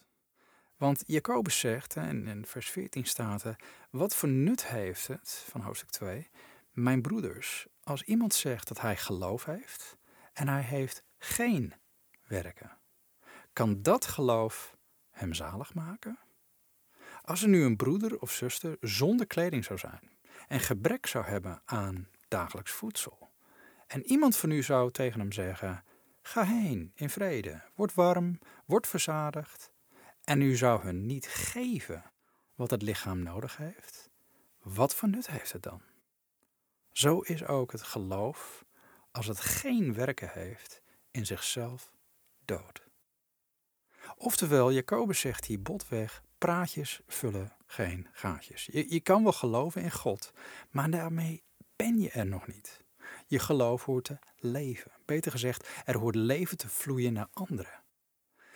Want 0.77 1.03
Jacobus 1.05 1.59
zegt, 1.59 1.95
en 1.95 2.27
in 2.27 2.45
vers 2.45 2.69
14 2.69 3.05
staat 3.05 3.43
er, 3.43 3.55
wat 3.89 4.15
voor 4.15 4.29
nut 4.29 4.67
heeft 4.67 5.07
het, 5.07 5.45
van 5.49 5.61
hoofdstuk 5.61 5.89
2, 5.89 6.29
mijn 6.71 7.01
broeders, 7.01 7.67
als 7.83 8.03
iemand 8.03 8.33
zegt 8.33 8.67
dat 8.67 8.81
hij 8.81 8.97
geloof 8.97 9.45
heeft 9.45 9.97
en 10.33 10.47
hij 10.47 10.61
heeft 10.61 11.03
geen 11.17 11.73
werken. 12.31 12.77
Kan 13.53 13.81
dat 13.81 14.05
geloof 14.05 14.77
hem 15.09 15.33
zalig 15.33 15.73
maken? 15.73 16.19
Als 17.21 17.41
er 17.41 17.49
nu 17.49 17.63
een 17.63 17.75
broeder 17.75 18.19
of 18.19 18.31
zuster 18.31 18.77
zonder 18.79 19.27
kleding 19.27 19.65
zou 19.65 19.79
zijn 19.79 20.09
en 20.47 20.59
gebrek 20.59 21.05
zou 21.05 21.25
hebben 21.25 21.61
aan 21.65 22.07
dagelijks 22.27 22.71
voedsel, 22.71 23.29
en 23.87 24.05
iemand 24.05 24.37
van 24.37 24.51
u 24.51 24.63
zou 24.63 24.91
tegen 24.91 25.19
hem 25.19 25.31
zeggen: 25.31 25.83
Ga 26.21 26.43
heen 26.43 26.91
in 26.95 27.09
vrede, 27.09 27.63
word 27.75 27.93
warm, 27.93 28.39
word 28.65 28.87
verzadigd, 28.87 29.71
en 30.23 30.41
u 30.41 30.55
zou 30.55 30.81
hun 30.81 31.05
niet 31.05 31.27
geven 31.27 32.11
wat 32.55 32.71
het 32.71 32.81
lichaam 32.81 33.23
nodig 33.23 33.57
heeft, 33.57 34.09
wat 34.61 34.95
voor 34.95 35.09
nut 35.09 35.27
heeft 35.27 35.51
het 35.51 35.63
dan? 35.63 35.81
Zo 36.91 37.19
is 37.19 37.45
ook 37.45 37.71
het 37.71 37.83
geloof, 37.83 38.65
als 39.11 39.27
het 39.27 39.39
geen 39.39 39.93
werken 39.93 40.29
heeft, 40.33 40.81
in 41.11 41.25
zichzelf 41.25 41.91
dood. 42.57 42.81
Oftewel, 44.17 44.71
Jacobus 44.71 45.19
zegt 45.19 45.45
hier 45.45 45.61
botweg, 45.61 46.23
praatjes 46.37 47.01
vullen 47.07 47.55
geen 47.65 48.07
gaatjes. 48.11 48.65
Je, 48.71 48.93
je 48.93 48.99
kan 48.99 49.23
wel 49.23 49.31
geloven 49.31 49.81
in 49.81 49.91
God, 49.91 50.33
maar 50.69 50.89
daarmee 50.89 51.43
ben 51.75 51.99
je 51.99 52.09
er 52.09 52.25
nog 52.25 52.47
niet. 52.47 52.83
Je 53.27 53.39
geloof 53.39 53.85
hoort 53.85 54.03
te 54.03 54.17
leven. 54.35 54.91
Beter 55.05 55.31
gezegd, 55.31 55.69
er 55.85 55.97
hoort 55.97 56.15
leven 56.15 56.57
te 56.57 56.69
vloeien 56.69 57.13
naar 57.13 57.27
anderen. 57.33 57.79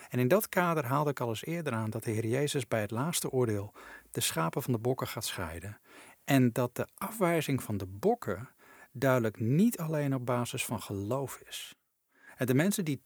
En 0.10 0.20
in 0.20 0.28
dat 0.28 0.50
kader 0.50 0.86
haalde 0.86 1.10
ik 1.10 1.20
al 1.20 1.30
eens 1.30 1.46
eerder 1.46 1.74
aan 1.74 1.90
dat 1.90 2.04
de 2.04 2.12
Heer 2.12 2.26
Jezus 2.26 2.68
bij 2.68 2.82
het 2.82 2.92
laatste 2.92 3.30
oordeel 3.30 3.74
de 4.12 4.22
schapen 4.22 4.64
van 4.64 4.74
de 4.74 4.80
bokken 4.80 5.08
gaat 5.08 5.26
scheiden. 5.26 5.80
En 6.24 6.52
dat 6.52 6.76
de 6.76 6.88
afwijzing 6.98 7.64
van 7.64 7.78
de 7.78 7.86
bokken 7.86 8.50
duidelijk 8.92 9.40
niet 9.40 9.78
alleen 9.78 10.16
op 10.16 10.26
basis 10.26 10.66
van 10.66 10.82
geloof 10.82 11.40
is. 11.46 11.76
De 12.38 12.54
mensen 12.54 12.86
die 12.86 13.02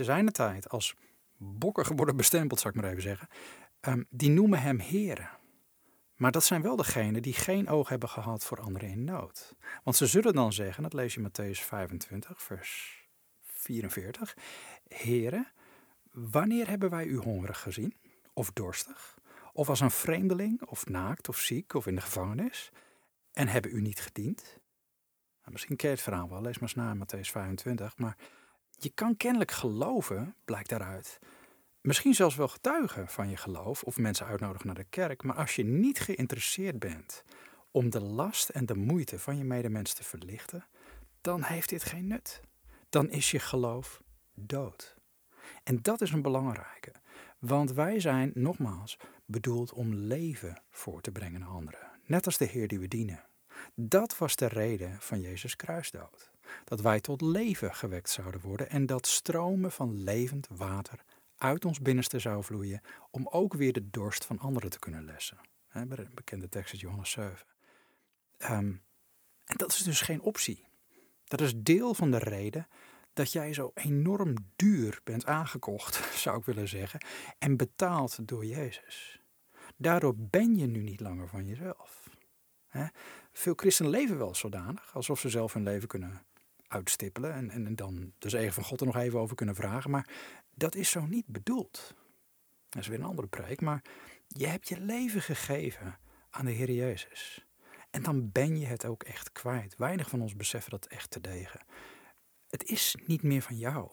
te 0.00 0.06
zijner 0.06 0.32
tijd 0.32 0.68
als 0.68 0.94
bokken 1.36 1.96
worden 1.96 2.16
bestempeld, 2.16 2.60
zou 2.60 2.74
ik 2.74 2.80
maar 2.80 2.90
even 2.90 3.02
zeggen, 3.02 3.28
um, 3.80 4.06
die 4.10 4.30
noemen 4.30 4.60
hem 4.60 4.78
heren. 4.78 5.30
Maar 6.16 6.30
dat 6.30 6.44
zijn 6.44 6.62
wel 6.62 6.76
degenen 6.76 7.22
die 7.22 7.32
geen 7.32 7.68
oog 7.68 7.88
hebben 7.88 8.08
gehad 8.08 8.44
voor 8.44 8.60
anderen 8.60 8.88
in 8.88 9.04
nood. 9.04 9.54
Want 9.84 9.96
ze 9.96 10.06
zullen 10.06 10.32
dan 10.32 10.52
zeggen, 10.52 10.82
dat 10.82 10.92
lees 10.92 11.14
je 11.14 11.28
Matthäus 11.28 11.60
25, 11.60 12.42
vers 12.42 13.02
44, 13.42 14.36
Heren, 14.88 15.52
wanneer 16.12 16.68
hebben 16.68 16.90
wij 16.90 17.04
u 17.04 17.16
hongerig 17.16 17.60
gezien? 17.60 17.94
Of 18.32 18.52
dorstig? 18.52 19.18
Of 19.52 19.68
als 19.68 19.80
een 19.80 19.90
vreemdeling? 19.90 20.62
Of 20.62 20.86
naakt? 20.86 21.28
Of 21.28 21.38
ziek? 21.38 21.74
Of 21.74 21.86
in 21.86 21.94
de 21.94 22.00
gevangenis? 22.00 22.70
En 23.32 23.48
hebben 23.48 23.74
u 23.76 23.80
niet 23.80 24.00
gediend? 24.00 24.42
Nou, 25.40 25.52
misschien 25.52 25.76
ken 25.76 25.88
je 25.88 25.94
het 25.94 26.04
verhaal 26.04 26.28
wel, 26.28 26.42
lees 26.42 26.58
maar 26.58 26.68
eens 26.74 26.74
na 26.74 26.94
Matthäus 26.94 27.30
25. 27.30 27.96
Maar 27.96 28.16
je 28.82 28.90
kan 28.90 29.16
kennelijk 29.16 29.50
geloven, 29.50 30.34
blijkt 30.44 30.68
daaruit. 30.68 31.18
Misschien 31.80 32.14
zelfs 32.14 32.36
wel 32.36 32.48
getuigen 32.48 33.08
van 33.08 33.30
je 33.30 33.36
geloof 33.36 33.82
of 33.82 33.96
mensen 33.96 34.26
uitnodigen 34.26 34.66
naar 34.66 34.76
de 34.76 34.84
kerk. 34.84 35.22
Maar 35.22 35.36
als 35.36 35.56
je 35.56 35.64
niet 35.64 36.00
geïnteresseerd 36.00 36.78
bent 36.78 37.24
om 37.70 37.90
de 37.90 38.00
last 38.00 38.48
en 38.48 38.66
de 38.66 38.74
moeite 38.74 39.18
van 39.18 39.36
je 39.36 39.44
medemens 39.44 39.92
te 39.92 40.04
verlichten, 40.04 40.66
dan 41.20 41.42
heeft 41.42 41.68
dit 41.68 41.84
geen 41.84 42.06
nut. 42.06 42.40
Dan 42.88 43.10
is 43.10 43.30
je 43.30 43.38
geloof 43.38 44.02
dood. 44.34 44.96
En 45.64 45.82
dat 45.82 46.00
is 46.00 46.10
een 46.10 46.22
belangrijke. 46.22 46.92
Want 47.38 47.72
wij 47.72 48.00
zijn, 48.00 48.30
nogmaals, 48.34 48.96
bedoeld 49.24 49.72
om 49.72 49.94
leven 49.94 50.62
voor 50.70 51.00
te 51.00 51.12
brengen 51.12 51.42
aan 51.42 51.54
anderen. 51.54 51.90
Net 52.06 52.26
als 52.26 52.38
de 52.38 52.44
Heer 52.44 52.68
die 52.68 52.78
we 52.78 52.88
dienen. 52.88 53.24
Dat 53.74 54.18
was 54.18 54.36
de 54.36 54.46
reden 54.46 55.00
van 55.00 55.20
Jezus 55.20 55.56
kruisdood. 55.56 56.29
Dat 56.64 56.80
wij 56.80 57.00
tot 57.00 57.20
leven 57.20 57.74
gewekt 57.74 58.10
zouden 58.10 58.40
worden 58.40 58.70
en 58.70 58.86
dat 58.86 59.06
stromen 59.06 59.72
van 59.72 60.02
levend 60.02 60.46
water 60.56 61.04
uit 61.36 61.64
ons 61.64 61.80
binnenste 61.80 62.18
zou 62.18 62.44
vloeien 62.44 62.80
om 63.10 63.28
ook 63.30 63.54
weer 63.54 63.72
de 63.72 63.90
dorst 63.90 64.24
van 64.24 64.38
anderen 64.38 64.70
te 64.70 64.78
kunnen 64.78 65.04
lessen. 65.04 65.38
He, 65.68 65.86
bekende 66.14 66.48
tekst 66.48 66.72
uit 66.72 66.80
Johannes 66.80 67.10
7. 67.10 67.46
Ehm, 68.38 68.72
en 69.44 69.56
dat 69.56 69.72
is 69.72 69.82
dus 69.82 70.00
geen 70.00 70.20
optie. 70.20 70.64
Dat 71.24 71.40
is 71.40 71.52
deel 71.56 71.94
van 71.94 72.10
de 72.10 72.18
reden 72.18 72.68
dat 73.12 73.32
jij 73.32 73.52
zo 73.52 73.70
enorm 73.74 74.34
duur 74.56 75.00
bent 75.04 75.26
aangekocht, 75.26 75.94
zou 76.24 76.38
ik 76.38 76.44
willen 76.44 76.68
zeggen, 76.68 77.00
en 77.38 77.56
betaald 77.56 78.28
door 78.28 78.44
Jezus. 78.44 79.20
Daardoor 79.76 80.14
ben 80.16 80.56
je 80.56 80.66
nu 80.66 80.82
niet 80.82 81.00
langer 81.00 81.28
van 81.28 81.46
jezelf. 81.46 82.08
Veel 83.32 83.54
christenen 83.56 83.90
leven 83.90 84.18
wel 84.18 84.34
zodanig, 84.34 84.94
alsof 84.94 85.20
ze 85.20 85.28
zelf 85.28 85.52
hun 85.52 85.62
leven 85.62 85.88
kunnen 85.88 86.22
uitstippelen 86.70 87.32
en, 87.32 87.50
en, 87.50 87.76
dan 87.76 88.12
de 88.18 88.28
zegen 88.28 88.52
van 88.52 88.64
God 88.64 88.80
er 88.80 88.86
nog 88.86 88.96
even 88.96 89.20
over 89.20 89.36
kunnen 89.36 89.54
vragen. 89.54 89.90
Maar 89.90 90.08
dat 90.54 90.74
is 90.74 90.90
zo 90.90 91.06
niet 91.06 91.26
bedoeld. 91.26 91.94
Dat 92.68 92.82
is 92.82 92.88
weer 92.88 92.98
een 92.98 93.04
andere 93.04 93.28
preek, 93.28 93.60
maar 93.60 93.84
je 94.26 94.46
hebt 94.46 94.68
je 94.68 94.80
leven 94.80 95.22
gegeven 95.22 95.98
aan 96.30 96.44
de 96.44 96.50
Heer 96.50 96.70
Jezus. 96.70 97.46
En 97.90 98.02
dan 98.02 98.30
ben 98.32 98.58
je 98.58 98.66
het 98.66 98.84
ook 98.84 99.02
echt 99.02 99.32
kwijt. 99.32 99.76
Weinig 99.76 100.08
van 100.08 100.20
ons 100.20 100.36
beseffen 100.36 100.70
dat 100.70 100.86
echt 100.86 101.10
te 101.10 101.20
degen. 101.20 101.60
Het 102.48 102.64
is 102.64 102.96
niet 103.06 103.22
meer 103.22 103.42
van 103.42 103.56
jou. 103.56 103.90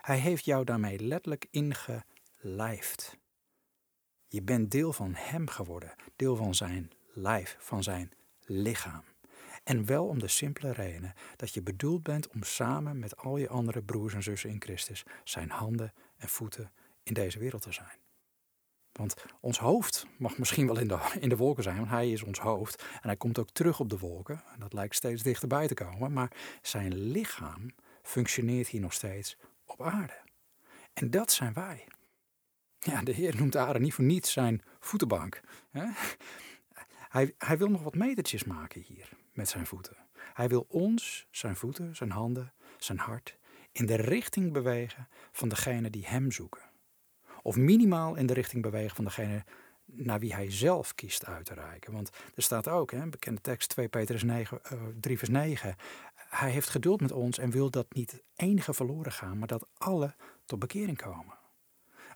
Hij 0.00 0.18
heeft 0.18 0.44
jou 0.44 0.64
daarmee 0.64 1.00
letterlijk 1.00 1.46
ingelijfd. 1.50 3.16
Je 4.28 4.42
bent 4.42 4.70
deel 4.70 4.92
van 4.92 5.14
Hem 5.14 5.48
geworden, 5.48 5.94
deel 6.16 6.36
van 6.36 6.54
Zijn 6.54 6.90
lijf, 7.14 7.56
van 7.58 7.82
Zijn 7.82 8.12
lichaam. 8.40 9.04
En 9.68 9.86
wel 9.86 10.06
om 10.06 10.18
de 10.18 10.28
simpele 10.28 10.72
reden 10.72 11.14
dat 11.36 11.54
je 11.54 11.62
bedoeld 11.62 12.02
bent 12.02 12.28
om 12.28 12.42
samen 12.42 12.98
met 12.98 13.16
al 13.16 13.36
je 13.36 13.48
andere 13.48 13.82
broers 13.82 14.14
en 14.14 14.22
zussen 14.22 14.50
in 14.50 14.60
Christus 14.62 15.04
Zijn 15.24 15.50
handen 15.50 15.92
en 16.16 16.28
voeten 16.28 16.72
in 17.02 17.14
deze 17.14 17.38
wereld 17.38 17.62
te 17.62 17.72
zijn. 17.72 17.98
Want 18.92 19.14
ons 19.40 19.58
hoofd 19.58 20.06
mag 20.18 20.38
misschien 20.38 20.66
wel 20.66 20.78
in 20.78 20.88
de, 20.88 20.98
in 21.20 21.28
de 21.28 21.36
wolken 21.36 21.62
zijn, 21.62 21.76
want 21.76 21.88
hij 21.88 22.10
is 22.10 22.22
ons 22.22 22.38
hoofd. 22.38 22.82
En 22.82 23.00
hij 23.02 23.16
komt 23.16 23.38
ook 23.38 23.50
terug 23.50 23.80
op 23.80 23.88
de 23.88 23.98
wolken. 23.98 24.42
En 24.52 24.60
dat 24.60 24.72
lijkt 24.72 24.94
steeds 24.94 25.22
dichterbij 25.22 25.66
te 25.66 25.74
komen. 25.74 26.12
Maar 26.12 26.32
zijn 26.62 26.94
lichaam 26.94 27.74
functioneert 28.02 28.68
hier 28.68 28.80
nog 28.80 28.92
steeds 28.92 29.36
op 29.64 29.82
aarde. 29.82 30.20
En 30.92 31.10
dat 31.10 31.32
zijn 31.32 31.52
wij. 31.52 31.86
Ja, 32.78 33.02
de 33.02 33.12
Heer 33.12 33.36
noemt 33.36 33.56
aarde 33.56 33.80
niet 33.80 33.94
voor 33.94 34.04
niets 34.04 34.32
zijn 34.32 34.62
voetenbank. 34.78 35.40
Hij, 37.08 37.34
hij 37.38 37.58
wil 37.58 37.68
nog 37.68 37.82
wat 37.82 37.94
metertjes 37.94 38.44
maken 38.44 38.80
hier 38.80 39.08
met 39.38 39.48
zijn 39.48 39.66
voeten. 39.66 39.96
Hij 40.34 40.48
wil 40.48 40.66
ons, 40.68 41.26
zijn 41.30 41.56
voeten, 41.56 41.96
zijn 41.96 42.10
handen, 42.10 42.52
zijn 42.78 42.98
hart, 42.98 43.38
in 43.72 43.86
de 43.86 43.94
richting 43.94 44.52
bewegen 44.52 45.08
van 45.32 45.48
degene 45.48 45.90
die 45.90 46.06
hem 46.06 46.32
zoeken. 46.32 46.62
Of 47.42 47.56
minimaal 47.56 48.14
in 48.14 48.26
de 48.26 48.32
richting 48.32 48.62
bewegen 48.62 48.96
van 48.96 49.04
degene 49.04 49.44
naar 49.84 50.18
wie 50.18 50.34
hij 50.34 50.50
zelf 50.50 50.94
kiest 50.94 51.26
uit 51.26 51.44
te 51.44 51.54
reiken. 51.54 51.92
Want 51.92 52.10
er 52.34 52.42
staat 52.42 52.68
ook, 52.68 52.90
hè, 52.90 53.08
bekende 53.08 53.40
tekst 53.40 53.68
2 53.68 53.88
Petrus 53.88 54.22
9, 54.22 54.60
uh, 54.72 54.82
3 55.00 55.18
vers 55.18 55.30
9. 55.30 55.76
Hij 56.14 56.50
heeft 56.50 56.68
geduld 56.68 57.00
met 57.00 57.12
ons 57.12 57.38
en 57.38 57.50
wil 57.50 57.70
dat 57.70 57.94
niet 57.94 58.22
enige 58.36 58.74
verloren 58.74 59.12
gaan, 59.12 59.38
maar 59.38 59.48
dat 59.48 59.68
alle 59.78 60.14
tot 60.44 60.58
bekering 60.58 60.96
komen. 60.96 61.38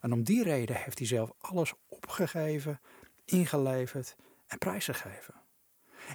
En 0.00 0.12
om 0.12 0.23
die 0.23 0.43
reden 0.43 0.76
heeft 0.76 0.99
hij 0.99 1.07
zelf 1.07 1.33
alles 1.38 1.75
opgegeven, 1.88 2.81
ingeleverd 3.25 4.17
en 4.47 4.59
prijsgegeven. 4.59 5.41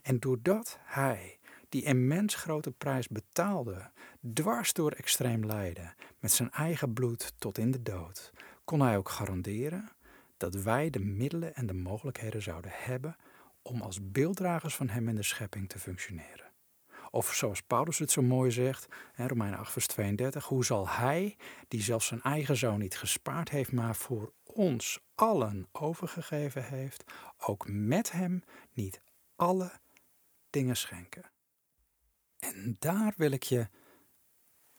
En 0.03 0.19
doordat 0.19 0.79
hij 0.83 1.39
die 1.69 1.83
immens 1.83 2.35
grote 2.35 2.71
prijs 2.71 3.07
betaalde, 3.07 3.91
dwars 4.33 4.73
door 4.73 4.91
extreem 4.91 5.45
lijden, 5.45 5.95
met 6.19 6.31
zijn 6.31 6.51
eigen 6.51 6.93
bloed 6.93 7.33
tot 7.37 7.57
in 7.57 7.71
de 7.71 7.81
dood, 7.81 8.31
kon 8.63 8.81
hij 8.81 8.97
ook 8.97 9.09
garanderen 9.09 9.89
dat 10.37 10.55
wij 10.55 10.89
de 10.89 10.99
middelen 10.99 11.55
en 11.55 11.67
de 11.67 11.73
mogelijkheden 11.73 12.41
zouden 12.41 12.71
hebben 12.73 13.15
om 13.61 13.81
als 13.81 14.11
beelddragers 14.11 14.75
van 14.75 14.89
Hem 14.89 15.09
in 15.09 15.15
de 15.15 15.23
schepping 15.23 15.69
te 15.69 15.79
functioneren. 15.79 16.45
Of 17.11 17.33
zoals 17.33 17.61
Paulus 17.61 17.99
het 17.99 18.11
zo 18.11 18.21
mooi 18.21 18.51
zegt, 18.51 18.87
Romeinen 19.15 19.59
8 19.59 19.71
vers 19.71 19.87
32, 19.87 20.45
hoe 20.45 20.65
zal 20.65 20.89
Hij, 20.89 21.37
die 21.67 21.81
zelfs 21.81 22.07
zijn 22.07 22.21
eigen 22.21 22.57
zoon 22.57 22.79
niet 22.79 22.97
gespaard 22.97 23.49
heeft, 23.49 23.71
maar 23.71 23.95
voor 23.95 24.33
ons 24.43 24.99
allen 25.15 25.67
overgegeven 25.71 26.63
heeft, 26.63 27.03
ook 27.37 27.67
met 27.69 28.11
Hem 28.11 28.43
niet 28.73 29.01
alle 29.35 29.71
dingen 30.49 30.77
schenken. 30.77 31.31
En 32.39 32.75
daar 32.79 33.13
wil 33.17 33.31
ik 33.31 33.43
je 33.43 33.67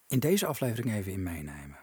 in 0.07 0.19
deze 0.19 0.47
aflevering 0.47 0.95
even 0.95 1.13
in 1.13 1.23
meenemen. 1.23 1.79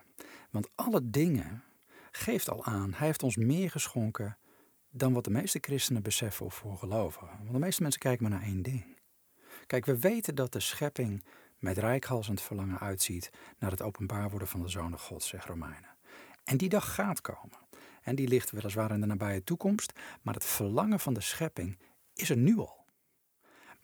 Want 0.50 0.70
alle 0.76 1.10
dingen 1.10 1.64
geeft 2.12 2.50
al 2.50 2.66
aan, 2.66 2.94
hij 2.94 3.08
heeft 3.08 3.24
ons 3.24 3.36
meer 3.36 3.72
geschonken 3.72 4.38
dan 4.90 5.14
wat 5.14 5.24
de 5.24 5.30
meeste 5.30 5.60
christenen 5.62 6.04
beseffen 6.04 6.46
of 6.46 6.56
voor 6.56 6.78
geloven. 6.78 7.28
Want 7.28 7.52
de 7.52 7.60
meeste 7.60 7.82
mensen 7.82 8.02
kijken 8.02 8.30
maar 8.30 8.40
naar 8.40 8.48
één 8.48 8.62
ding. 8.62 8.98
Kijk, 9.66 9.86
we 9.86 10.00
weten 10.00 10.36
dat 10.36 10.52
de 10.52 10.60
schepping 10.60 11.24
met 11.60 11.78
rijkhalsend 11.78 12.42
verlangen 12.42 12.80
uitziet 12.80 13.32
naar 13.60 13.72
het 13.72 13.82
openbaar 13.82 14.30
worden 14.30 14.48
van 14.48 14.62
de 14.62 14.68
Zoon 14.68 15.00
God, 15.00 15.24
zegt 15.24 15.46
Romeinen. 15.46 15.96
En 16.44 16.58
die 16.58 16.70
dag 16.70 16.94
gaat 16.94 17.22
komen. 17.22 17.58
En 18.02 18.16
die 18.16 18.28
ligt 18.28 18.52
weliswaar 18.52 18.92
in 18.92 19.00
de 19.00 19.06
nabije 19.06 19.44
toekomst, 19.44 20.00
maar 20.22 20.34
het 20.34 20.46
verlangen 20.46 21.00
van 21.00 21.14
de 21.14 21.22
schepping 21.22 21.78
is 22.14 22.30
er 22.30 22.38
nu 22.38 22.58
al. 22.58 22.85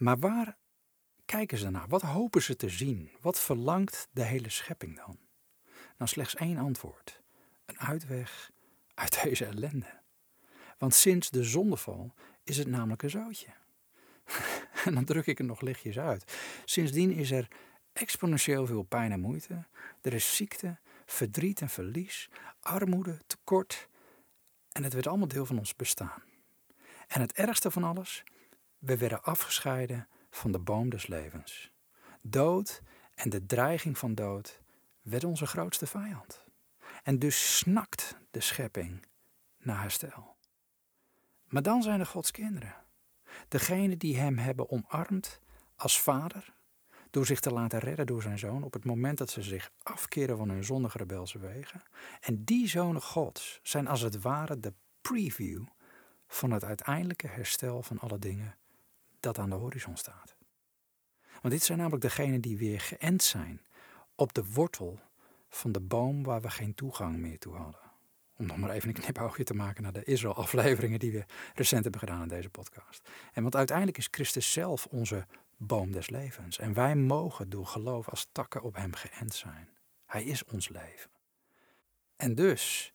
Maar 0.02 0.20
waar 0.20 0.58
kijken 1.26 1.58
ze 1.58 1.70
naar? 1.70 1.88
Wat 1.88 2.02
hopen 2.02 2.42
ze 2.42 2.56
te 2.56 2.70
zien? 2.70 3.12
Wat 3.20 3.40
verlangt 3.40 4.08
de 4.12 4.24
hele 4.24 4.50
schepping 4.50 4.96
dan? 4.96 5.20
Nou, 5.98 6.10
slechts 6.10 6.36
één 6.36 6.58
antwoord. 6.58 7.22
Een 7.66 7.80
uitweg 7.80 8.52
uit 8.94 9.22
deze 9.24 9.46
ellende. 9.46 10.00
Want 10.78 10.94
sinds 10.94 11.30
de 11.30 11.44
zondeval 11.44 12.14
is 12.44 12.58
het 12.58 12.68
namelijk 12.68 13.04
een 13.04 13.10
zootje. 13.10 13.48
en 14.86 14.94
dan 14.94 15.06
druk 15.06 15.26
ik 15.26 15.40
er 15.40 15.46
nog 15.46 15.62
lichtjes 15.62 16.00
uit. 16.00 16.38
Sindsdien 16.66 17.12
is 17.12 17.32
er 17.32 17.48
exponentieel 17.94 18.66
veel 18.66 18.84
pijn 18.84 19.12
en 19.12 19.20
moeite. 19.20 19.66
Er 20.02 20.14
is 20.14 20.36
ziekte, 20.36 20.80
verdriet 21.06 21.62
en 21.62 21.70
verlies, 21.70 22.30
armoede, 22.60 23.18
tekort. 23.28 23.88
En 24.72 24.84
het 24.84 24.94
werd 24.94 25.08
allemaal 25.08 25.28
deel 25.28 25.46
van 25.46 25.58
ons 25.58 25.76
bestaan. 25.76 26.24
En 27.08 27.22
het 27.22 27.34
ergste 27.34 27.72
van 27.72 27.84
alles, 27.84 28.24
we 28.82 28.98
werden 28.98 29.24
afgescheiden 29.24 30.08
van 30.30 30.52
de 30.52 30.60
boom 30.60 30.90
des 30.90 31.08
levens. 31.08 31.72
Dood 32.22 32.82
en 33.14 33.30
de 33.30 33.46
dreiging 33.46 33.98
van 33.98 34.16
dood 34.16 34.62
werd 35.02 35.24
onze 35.24 35.46
grootste 35.46 35.86
vijand. 35.86 36.46
En 37.04 37.20
dus 37.20 37.58
snakt 37.58 38.18
de 38.32 38.40
schepping 38.40 39.06
naar 39.58 39.82
herstel. 39.82 40.36
Maar 41.46 41.62
dan 41.62 41.82
zijn 41.84 42.00
er 42.00 42.06
Gods 42.06 42.32
kinderen. 42.32 42.76
Degene 43.48 43.98
die 43.98 44.18
hem 44.18 44.38
hebben 44.38 44.70
omarmd 44.70 45.40
als 45.76 46.02
vader, 46.02 46.54
door 47.10 47.26
zich 47.26 47.40
te 47.40 47.52
laten 47.52 47.80
redden 47.80 48.06
door 48.06 48.22
zijn 48.22 48.40
zoon 48.40 48.64
op 48.64 48.74
het 48.74 48.86
moment 48.86 49.18
dat 49.18 49.30
ze 49.30 49.42
zich 49.42 49.72
afkeren 49.84 50.38
van 50.38 50.50
hun 50.50 50.64
zondige 50.64 50.98
rebelse 50.98 51.40
wegen. 51.40 51.84
En 52.20 52.44
die 52.44 52.68
zonen 52.68 53.02
Gods 53.02 53.60
zijn 53.64 53.88
als 53.88 54.02
het 54.02 54.22
ware 54.22 54.60
de 54.60 54.74
preview 55.02 55.66
van 56.28 56.52
het 56.52 56.64
uiteindelijke 56.64 57.28
herstel 57.28 57.84
van 57.84 58.00
alle 58.00 58.20
dingen 58.20 58.60
dat 59.22 59.40
aan 59.40 59.50
de 59.50 59.56
horizon 59.56 59.98
staat. 59.98 60.36
Want 61.42 61.54
dit 61.54 61.64
zijn 61.64 61.78
namelijk 61.78 62.02
degenen 62.04 62.42
die 62.42 62.58
weer 62.58 62.80
geënt 62.80 63.24
zijn 63.24 63.62
op 64.16 64.34
de 64.34 64.46
wortel 64.46 65.00
van 65.50 65.72
de 65.72 65.80
boom 65.80 66.24
waar 66.24 66.42
we 66.42 66.50
geen 66.50 66.74
toegang 66.74 67.18
meer 67.18 67.40
toe 67.40 67.56
hadden. 67.56 67.82
Om 68.38 68.46
nog 68.46 68.58
maar 68.58 68.70
even 68.70 68.88
een 68.88 69.02
knipoogje 69.02 69.44
te 69.44 69.54
maken 69.54 69.84
naar 69.84 69.94
de 69.94 70.04
Israël-afleveringen 70.04 71.00
die 71.00 71.12
we 71.12 71.26
recent 71.54 71.84
hebben 71.84 72.00
gedaan 72.00 72.22
in 72.22 72.28
deze 72.28 72.50
podcast. 72.50 73.10
En 73.34 73.42
want 73.42 73.56
uiteindelijk 73.56 73.98
is 73.98 74.08
Christus 74.12 74.52
zelf 74.52 74.86
onze 74.86 75.26
boom 75.58 75.92
des 75.92 76.10
levens. 76.10 76.58
En 76.58 76.74
wij 76.74 76.96
mogen 76.96 77.50
door 77.50 77.66
geloof 77.66 78.10
als 78.10 78.28
takken 78.32 78.62
op 78.62 78.76
Hem 78.76 78.94
geënt 78.94 79.34
zijn. 79.34 79.70
Hij 80.06 80.24
is 80.24 80.46
ons 80.46 80.70
leven. 80.70 81.10
En 82.16 82.36
dus, 82.36 82.92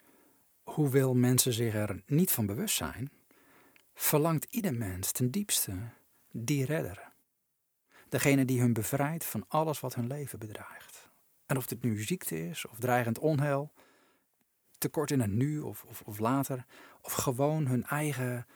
hoewel 0.63 1.15
mensen 1.15 1.53
zich 1.53 1.75
er 1.75 2.03
niet 2.07 2.31
van 2.31 2.47
bewust 2.47 2.77
zijn, 2.77 3.11
verlangt 3.95 4.47
ieder 4.51 4.75
mens 4.75 5.13
ten 5.13 5.31
diepste 5.31 5.73
die 6.45 6.65
redder. 6.65 7.13
Degene 8.09 8.45
die 8.45 8.61
hun 8.61 8.73
bevrijdt 8.73 9.25
van 9.25 9.45
alles 9.49 9.81
wat 9.81 9.95
hun 9.95 10.07
leven 10.07 10.39
bedreigt. 10.39 11.09
En 11.47 11.57
of 11.57 11.67
dit 11.67 11.83
nu 11.83 12.03
ziekte 12.03 12.49
is 12.49 12.67
of 12.67 12.79
dreigend 12.79 13.19
onheil, 13.19 13.73
tekort 14.79 15.11
in 15.11 15.21
het 15.21 15.31
nu 15.31 15.61
of, 15.61 15.85
of, 15.85 16.03
of 16.03 16.19
later, 16.19 16.65
of 17.01 17.13
gewoon 17.13 17.67
hun 17.67 17.85
eigen 17.85 18.47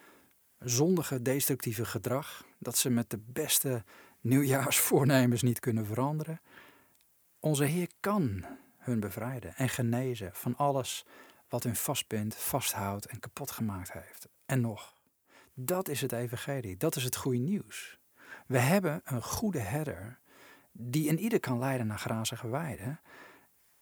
zondige, 0.58 1.22
destructieve 1.22 1.84
gedrag, 1.84 2.44
dat 2.58 2.76
ze 2.76 2.90
met 2.90 3.10
de 3.10 3.18
beste 3.18 3.84
nieuwjaarsvoornemens 4.20 5.42
niet 5.42 5.60
kunnen 5.60 5.86
veranderen. 5.86 6.40
Onze 7.40 7.64
Heer 7.64 7.90
kan 8.00 8.44
hun 8.78 9.00
bevrijden 9.00 9.54
en 9.56 9.68
genezen 9.68 10.30
van 10.34 10.56
alles 10.56 11.06
wat 11.48 11.62
hun 11.62 11.76
vastbindt, 11.76 12.34
vasthoudt 12.34 13.06
en 13.06 13.20
kapot 13.20 13.50
gemaakt 13.50 13.92
heeft. 13.92 14.28
En 14.46 14.60
nog, 14.60 14.94
dat 15.64 15.88
is 15.88 16.00
het 16.00 16.12
evangelie, 16.12 16.76
dat 16.76 16.96
is 16.96 17.04
het 17.04 17.16
goede 17.16 17.38
nieuws. 17.38 17.98
We 18.46 18.58
hebben 18.58 19.00
een 19.04 19.22
goede 19.22 19.58
herder 19.58 20.18
die 20.72 21.08
in 21.08 21.18
ieder 21.18 21.40
kan 21.40 21.58
leiden 21.58 21.86
naar 21.86 21.98
grazige 21.98 22.48
weiden. 22.48 23.00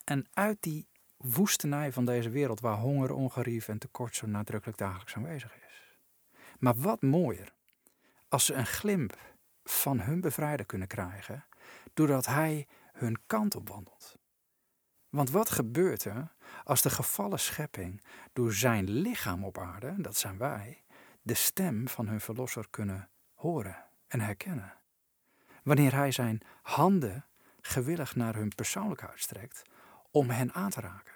En 0.05 0.27
uit 0.33 0.57
die 0.61 0.89
woestenij 1.17 1.93
van 1.93 2.05
deze 2.05 2.31
wereld 2.31 2.61
waar 2.61 2.77
honger, 2.77 3.13
ongerief 3.13 3.69
en 3.69 3.79
tekort 3.79 4.17
zo 4.17 4.27
nadrukkelijk 4.27 4.79
dagelijks 4.79 5.17
aanwezig 5.17 5.57
is. 5.57 5.97
Maar 6.59 6.75
wat 6.75 7.03
mooier 7.03 7.53
als 8.29 8.45
ze 8.45 8.55
een 8.55 8.67
glimp 8.67 9.19
van 9.65 10.01
hun 10.01 10.21
bevrijder 10.21 10.67
kunnen 10.67 10.89
krijgen 10.89 11.45
doordat 11.95 12.27
hij 12.27 12.67
hun 12.93 13.19
kant 13.27 13.55
op 13.55 13.69
wandelt. 13.69 14.17
Want 15.09 15.31
wat 15.31 15.51
gebeurt 15.51 16.05
er 16.05 16.33
als 16.65 16.83
de 16.83 16.91
gevallen 16.91 17.39
schepping 17.39 18.03
door 18.33 18.53
zijn 18.53 18.91
lichaam 18.91 19.45
op 19.45 19.59
aarde, 19.59 19.95
dat 19.99 20.17
zijn 20.17 20.39
wij, 20.39 20.83
de 21.29 21.35
stem 21.35 21.89
van 21.89 22.09
hun 22.09 22.21
verlosser 22.21 22.67
kunnen 22.71 23.09
horen 23.35 23.85
en 24.07 24.21
herkennen? 24.21 24.73
Wanneer 25.63 25.95
hij 25.95 26.13
zijn 26.13 26.41
handen 26.63 27.25
gewillig 27.61 28.17
naar 28.17 28.35
hun 28.35 28.53
persoonlijk 28.55 29.05
uitstrekt 29.05 29.63
om 30.11 30.31
hen 30.31 30.53
aan 30.53 30.71
te 30.71 30.81
raken. 30.81 31.15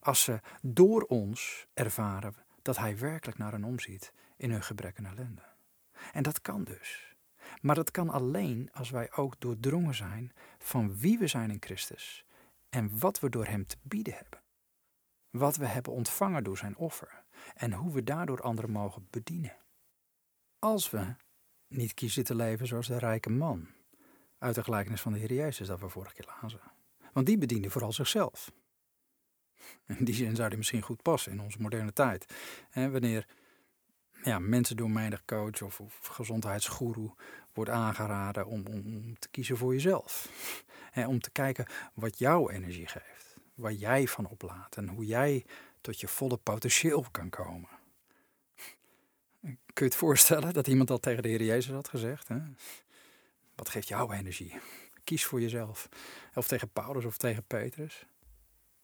Als 0.00 0.22
ze 0.22 0.40
door 0.62 1.02
ons 1.02 1.66
ervaren 1.74 2.34
dat 2.62 2.76
hij 2.76 2.98
werkelijk 2.98 3.38
naar 3.38 3.52
hen 3.52 3.64
omziet 3.64 4.12
in 4.36 4.50
hun 4.50 4.62
gebrek 4.62 4.96
en 4.96 5.06
ellende. 5.06 5.42
En 6.12 6.22
dat 6.22 6.40
kan 6.40 6.64
dus. 6.64 7.16
Maar 7.60 7.74
dat 7.74 7.90
kan 7.90 8.10
alleen 8.10 8.70
als 8.72 8.90
wij 8.90 9.12
ook 9.12 9.40
doordrongen 9.40 9.94
zijn 9.94 10.32
van 10.58 10.98
wie 10.98 11.18
we 11.18 11.26
zijn 11.26 11.50
in 11.50 11.62
Christus 11.62 12.24
en 12.68 12.98
wat 12.98 13.20
we 13.20 13.28
door 13.28 13.46
Hem 13.46 13.66
te 13.66 13.76
bieden 13.82 14.14
hebben. 14.14 14.40
Wat 15.30 15.56
we 15.56 15.66
hebben 15.66 15.92
ontvangen 15.92 16.44
door 16.44 16.58
Zijn 16.58 16.76
offer 16.76 17.24
en 17.54 17.72
hoe 17.72 17.92
we 17.92 18.04
daardoor 18.04 18.42
anderen 18.42 18.70
mogen 18.70 19.06
bedienen. 19.10 19.56
Als 20.58 20.90
we 20.90 21.14
niet 21.68 21.94
kiezen 21.94 22.24
te 22.24 22.34
leven 22.34 22.66
zoals 22.66 22.86
de 22.86 22.98
rijke 22.98 23.30
man 23.30 23.68
uit 24.38 24.54
de 24.54 24.64
gelijkenis 24.64 25.00
van 25.00 25.12
de 25.12 25.18
Heer 25.18 25.32
Jezus 25.32 25.66
dat 25.66 25.80
we 25.80 25.88
vorige 25.88 26.14
keer 26.14 26.34
lazen. 26.40 26.60
Want 27.12 27.26
die 27.26 27.38
bediende 27.38 27.70
vooral 27.70 27.92
zichzelf. 27.92 28.52
In 29.86 30.04
die 30.04 30.14
zin 30.14 30.36
zou 30.36 30.48
die 30.48 30.58
misschien 30.58 30.82
goed 30.82 31.02
passen 31.02 31.32
in 31.32 31.40
onze 31.40 31.60
moderne 31.60 31.92
tijd. 31.92 32.34
Wanneer 32.72 33.26
ja, 34.22 34.38
mensen 34.38 34.76
door 34.76 34.90
menig 34.90 35.24
coach 35.24 35.62
of, 35.62 35.80
of 35.80 36.06
gezondheidsgoeroe 36.06 37.14
wordt 37.52 37.70
aangeraden 37.70 38.46
om, 38.46 38.66
om, 38.66 38.82
om, 38.86 39.18
te 39.18 39.28
kiezen 39.28 39.56
voor 39.56 39.72
jezelf. 39.72 40.28
Om 40.94 41.20
te 41.20 41.30
kijken 41.30 41.66
wat 41.94 42.18
jouw 42.18 42.50
energie 42.50 42.86
geeft. 42.86 43.27
Waar 43.58 43.72
jij 43.72 44.06
van 44.06 44.26
oplaat 44.28 44.76
en 44.76 44.88
hoe 44.88 45.06
jij 45.06 45.44
tot 45.80 46.00
je 46.00 46.08
volle 46.08 46.36
potentieel 46.36 47.06
kan 47.10 47.30
komen. 47.30 47.68
Kun 49.40 49.56
je 49.74 49.84
het 49.84 49.94
voorstellen 49.94 50.52
dat 50.52 50.66
iemand 50.66 50.88
dat 50.88 51.02
tegen 51.02 51.22
de 51.22 51.28
Heer 51.28 51.42
Jezus 51.42 51.72
had 51.72 51.88
gezegd? 51.88 52.28
Hè? 52.28 52.38
Wat 53.54 53.68
geeft 53.68 53.88
jouw 53.88 54.12
energie? 54.12 54.58
Kies 55.04 55.24
voor 55.24 55.40
jezelf. 55.40 55.88
Of 56.34 56.48
tegen 56.48 56.68
Paulus 56.68 57.04
of 57.04 57.16
tegen 57.16 57.44
Petrus. 57.44 58.06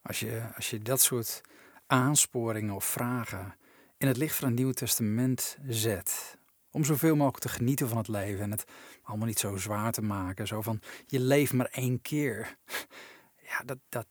Als 0.03 0.21
je, 0.21 0.49
als 0.55 0.71
je 0.71 0.79
dat 0.79 1.01
soort 1.01 1.41
aansporingen 1.87 2.75
of 2.75 2.85
vragen 2.85 3.57
in 3.99 4.07
het 4.07 4.17
licht 4.17 4.37
van 4.37 4.49
het 4.49 4.57
Nieuwe 4.57 4.75
Testament 4.75 5.59
zet. 5.67 6.39
Om 6.71 6.85
zoveel 6.85 7.17
mogelijk 7.17 7.43
te 7.43 7.49
genieten 7.49 7.89
van 7.89 7.99
het 7.99 8.09
leven 8.09 8.41
en 8.41 8.51
het 8.51 8.65
allemaal 9.03 9.27
niet 9.27 9.39
zo 9.39 9.57
zwaar 9.57 9.93
te 9.93 10.03
maken. 10.03 10.47
Zo 10.47 10.63
van, 10.63 10.81
je 11.07 11.21
leeft 11.21 11.53
maar 11.53 11.69
één 11.71 12.01
keer. 12.01 12.57
Ja, 13.43 13.65
dat, 13.65 13.79
dat, 13.89 14.07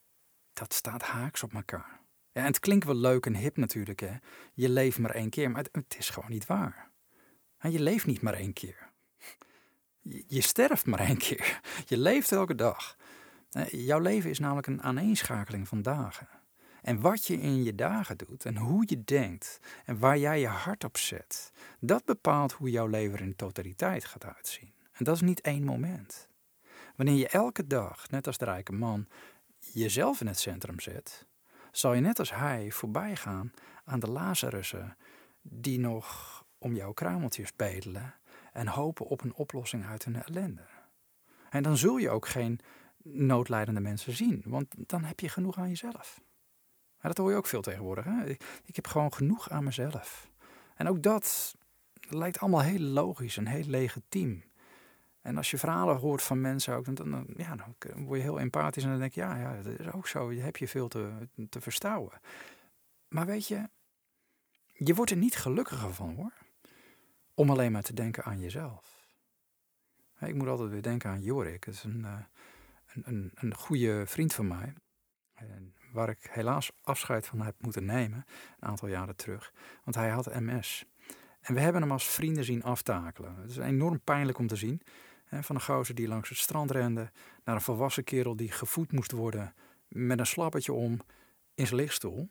dat 0.53 0.73
staat 0.73 1.01
haaks 1.01 1.43
op 1.43 1.53
elkaar. 1.53 2.01
En 2.31 2.43
het 2.43 2.59
klinkt 2.59 2.85
wel 2.85 2.95
leuk 2.95 3.25
en 3.25 3.35
hip 3.35 3.57
natuurlijk, 3.57 3.99
hè. 3.99 4.15
Je 4.53 4.69
leeft 4.69 4.99
maar 4.99 5.11
één 5.11 5.29
keer, 5.29 5.51
maar 5.51 5.65
het, 5.71 5.95
is 5.97 6.09
gewoon 6.09 6.31
niet 6.31 6.45
waar. 6.45 6.89
je 7.59 7.79
leeft 7.79 8.05
niet 8.05 8.21
maar 8.21 8.33
één 8.33 8.53
keer. 8.53 8.91
Je, 9.99 10.23
je 10.27 10.41
sterft 10.41 10.85
maar 10.85 10.99
één 10.99 11.17
keer. 11.17 11.59
Je 11.85 11.97
leeft 11.97 12.31
elke 12.31 12.55
dag. 12.55 12.97
Jouw 13.69 13.99
leven 13.99 14.29
is 14.29 14.39
namelijk 14.39 14.67
een 14.67 14.83
aaneenschakeling 14.83 15.67
van 15.67 15.81
dagen. 15.81 16.27
En 16.81 17.01
wat 17.01 17.25
je 17.25 17.39
in 17.39 17.63
je 17.63 17.75
dagen 17.75 18.17
doet 18.17 18.45
en 18.45 18.57
hoe 18.57 18.83
je 18.87 19.03
denkt 19.03 19.59
en 19.85 19.99
waar 19.99 20.17
jij 20.17 20.39
je 20.39 20.47
hart 20.47 20.83
op 20.83 20.97
zet, 20.97 21.51
dat 21.79 22.05
bepaalt 22.05 22.51
hoe 22.51 22.69
jouw 22.69 22.87
leven 22.87 23.19
in 23.19 23.35
totaliteit 23.35 24.05
gaat 24.05 24.25
uitzien. 24.25 24.73
En 24.91 25.03
dat 25.03 25.15
is 25.15 25.21
niet 25.21 25.41
één 25.41 25.63
moment. 25.63 26.27
Wanneer 26.95 27.15
je 27.15 27.27
elke 27.27 27.67
dag, 27.67 28.09
net 28.09 28.27
als 28.27 28.37
de 28.37 28.45
rijke 28.45 28.71
man, 28.71 29.07
jezelf 29.73 30.21
in 30.21 30.27
het 30.27 30.39
centrum 30.39 30.79
zet, 30.79 31.25
zal 31.71 31.93
je 31.93 32.01
net 32.01 32.19
als 32.19 32.33
hij 32.33 32.71
voorbij 32.71 33.15
gaan 33.15 33.51
aan 33.83 33.99
de 33.99 34.09
Lazarussen 34.09 34.97
die 35.41 35.79
nog 35.79 36.45
om 36.57 36.75
jouw 36.75 36.93
kruimeltjes 36.93 37.55
bedelen 37.55 38.13
en 38.51 38.67
hopen 38.67 39.05
op 39.05 39.23
een 39.23 39.33
oplossing 39.33 39.85
uit 39.85 40.05
hun 40.05 40.23
ellende. 40.23 40.65
En 41.49 41.63
dan 41.63 41.77
zul 41.77 41.97
je 41.97 42.09
ook 42.09 42.27
geen 42.27 42.59
noodlijdende 43.03 43.79
mensen 43.79 44.13
zien, 44.13 44.43
want 44.45 44.67
dan 44.77 45.03
heb 45.03 45.19
je 45.19 45.29
genoeg 45.29 45.57
aan 45.57 45.69
jezelf. 45.69 46.21
Dat 47.01 47.17
hoor 47.17 47.31
je 47.31 47.37
ook 47.37 47.47
veel 47.47 47.61
tegenwoordig. 47.61 48.05
Hè? 48.05 48.29
Ik 48.65 48.75
heb 48.75 48.87
gewoon 48.87 49.13
genoeg 49.13 49.49
aan 49.49 49.63
mezelf. 49.63 50.31
En 50.75 50.87
ook 50.87 51.03
dat 51.03 51.55
lijkt 52.09 52.39
allemaal 52.39 52.61
heel 52.61 52.79
logisch 52.79 53.37
en 53.37 53.47
heel 53.47 53.65
legitiem. 53.65 54.43
En 55.23 55.37
als 55.37 55.51
je 55.51 55.57
verhalen 55.57 55.95
hoort 55.95 56.21
van 56.21 56.41
mensen 56.41 56.75
ook, 56.75 56.95
dan, 56.95 57.11
dan, 57.11 57.27
ja, 57.37 57.55
dan 57.55 58.05
word 58.05 58.17
je 58.17 58.23
heel 58.23 58.39
empathisch 58.39 58.83
en 58.83 58.89
dan 58.89 58.99
denk 58.99 59.13
je, 59.13 59.21
ja, 59.21 59.37
ja, 59.37 59.61
dat 59.61 59.79
is 59.79 59.91
ook 59.91 60.07
zo. 60.07 60.31
Je 60.31 60.41
heb 60.41 60.57
je 60.57 60.67
veel 60.67 60.87
te, 60.87 61.27
te 61.49 61.61
verstouwen. 61.61 62.19
Maar 63.07 63.25
weet 63.25 63.47
je, 63.47 63.69
je 64.73 64.93
wordt 64.93 65.11
er 65.11 65.17
niet 65.17 65.35
gelukkiger 65.35 65.93
van 65.93 66.15
hoor. 66.15 66.33
Om 67.33 67.49
alleen 67.49 67.71
maar 67.71 67.83
te 67.83 67.93
denken 67.93 68.23
aan 68.23 68.39
jezelf. 68.39 69.01
Ik 70.19 70.35
moet 70.35 70.47
altijd 70.47 70.69
weer 70.69 70.81
denken 70.81 71.09
aan 71.09 71.21
Jorik. 71.21 71.65
Dat 71.65 71.73
is 71.73 71.83
een, 71.83 72.05
eh, 72.05 72.17
een, 72.93 73.03
een, 73.05 73.31
een 73.35 73.55
goede 73.55 74.03
vriend 74.05 74.33
van 74.33 74.47
mij. 74.47 74.73
Waar 75.91 76.09
ik 76.09 76.27
helaas 76.29 76.71
afscheid 76.81 77.27
van 77.27 77.41
heb 77.41 77.55
moeten 77.59 77.85
nemen, 77.85 78.25
een 78.59 78.69
aantal 78.69 78.87
jaren 78.87 79.15
terug. 79.15 79.53
Want 79.83 79.95
hij 79.95 80.09
had 80.09 80.39
MS. 80.39 80.85
En 81.41 81.53
we 81.53 81.59
hebben 81.59 81.81
hem 81.81 81.91
als 81.91 82.07
vrienden 82.07 82.43
zien 82.43 82.63
aftakelen. 82.63 83.35
Het 83.35 83.49
is 83.49 83.57
enorm 83.57 84.01
pijnlijk 84.01 84.37
om 84.37 84.47
te 84.47 84.55
zien. 84.55 84.81
Van 85.41 85.55
een 85.55 85.61
gozer 85.61 85.95
die 85.95 86.07
langs 86.07 86.29
het 86.29 86.37
strand 86.37 86.71
rende, 86.71 87.11
naar 87.43 87.55
een 87.55 87.61
volwassen 87.61 88.03
kerel 88.03 88.35
die 88.35 88.51
gevoed 88.51 88.91
moest 88.91 89.11
worden 89.11 89.53
met 89.87 90.19
een 90.19 90.25
slappertje 90.25 90.73
om 90.73 90.99
in 91.55 91.67
zijn 91.67 91.79
lichtstoel. 91.79 92.29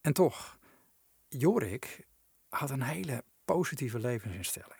En 0.00 0.12
toch, 0.12 0.58
Jorik 1.28 2.06
had 2.48 2.70
een 2.70 2.82
hele 2.82 3.24
positieve 3.44 3.98
levensinstelling. 3.98 4.78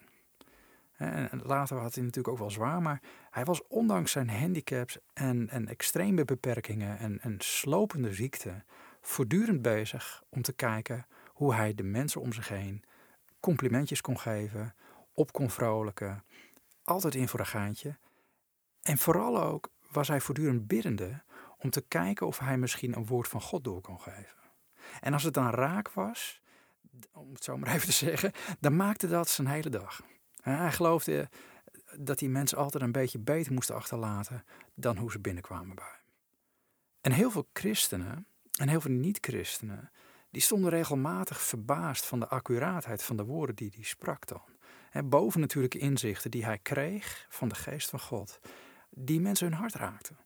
En 0.96 1.40
later 1.44 1.76
had 1.76 1.94
hij 1.94 2.04
natuurlijk 2.04 2.34
ook 2.34 2.38
wel 2.38 2.50
zwaar, 2.50 2.82
maar 2.82 3.00
hij 3.30 3.44
was 3.44 3.66
ondanks 3.66 4.12
zijn 4.12 4.28
handicaps 4.30 4.98
en, 5.12 5.48
en 5.48 5.68
extreme 5.68 6.24
beperkingen 6.24 6.98
en, 6.98 7.20
en 7.20 7.34
slopende 7.38 8.14
ziekte 8.14 8.62
voortdurend 9.00 9.62
bezig 9.62 10.22
om 10.28 10.42
te 10.42 10.52
kijken 10.52 11.06
hoe 11.26 11.54
hij 11.54 11.74
de 11.74 11.82
mensen 11.82 12.20
om 12.20 12.32
zich 12.32 12.48
heen 12.48 12.84
complimentjes 13.40 14.00
kon 14.00 14.18
geven, 14.18 14.74
op 15.14 15.32
kon 15.32 15.50
vrolijken, 15.50 16.24
altijd 16.82 17.14
in 17.14 17.28
voor 17.28 17.40
een 17.40 17.46
gaantje. 17.46 17.98
En 18.82 18.98
vooral 18.98 19.42
ook 19.42 19.68
was 19.90 20.08
hij 20.08 20.20
voortdurend 20.20 20.66
biddende 20.66 21.22
om 21.58 21.70
te 21.70 21.80
kijken 21.80 22.26
of 22.26 22.38
hij 22.38 22.58
misschien 22.58 22.96
een 22.96 23.06
woord 23.06 23.28
van 23.28 23.40
God 23.40 23.64
door 23.64 23.80
kon 23.80 24.00
geven. 24.00 24.38
En 25.00 25.12
als 25.12 25.22
het 25.22 25.34
dan 25.34 25.50
raak 25.50 25.92
was, 25.92 26.42
om 27.12 27.32
het 27.32 27.44
zo 27.44 27.56
maar 27.56 27.68
even 27.74 27.86
te 27.86 27.92
zeggen, 27.92 28.32
dan 28.60 28.76
maakte 28.76 29.08
dat 29.08 29.28
zijn 29.28 29.46
hele 29.46 29.70
dag. 29.70 30.02
Hij 30.42 30.72
geloofde 30.72 31.28
dat 31.96 32.18
die 32.18 32.28
mensen 32.28 32.58
altijd 32.58 32.82
een 32.82 32.92
beetje 32.92 33.18
beter 33.18 33.52
moesten 33.52 33.74
achterlaten 33.74 34.44
dan 34.74 34.96
hoe 34.96 35.10
ze 35.10 35.18
binnenkwamen 35.18 35.76
bij 35.76 35.84
hem. 35.84 35.98
En 37.00 37.12
heel 37.12 37.30
veel 37.30 37.48
christenen 37.52 38.26
en 38.56 38.68
heel 38.68 38.80
veel 38.80 38.90
niet-christenen, 38.90 39.90
die 40.30 40.42
stonden 40.42 40.70
regelmatig 40.70 41.42
verbaasd 41.42 42.06
van 42.06 42.20
de 42.20 42.28
accuraatheid 42.28 43.02
van 43.02 43.16
de 43.16 43.24
woorden 43.24 43.56
die 43.56 43.72
hij 43.74 43.84
sprak 43.84 44.26
dan. 44.26 44.42
En 44.90 45.08
boven 45.08 45.40
natuurlijke 45.40 45.78
inzichten 45.78 46.30
die 46.30 46.44
hij 46.44 46.58
kreeg 46.58 47.26
van 47.28 47.48
de 47.48 47.54
geest 47.54 47.90
van 47.90 48.00
God, 48.00 48.40
die 48.90 49.20
mensen 49.20 49.46
hun 49.46 49.58
hart 49.58 49.74
raakten. 49.74 50.18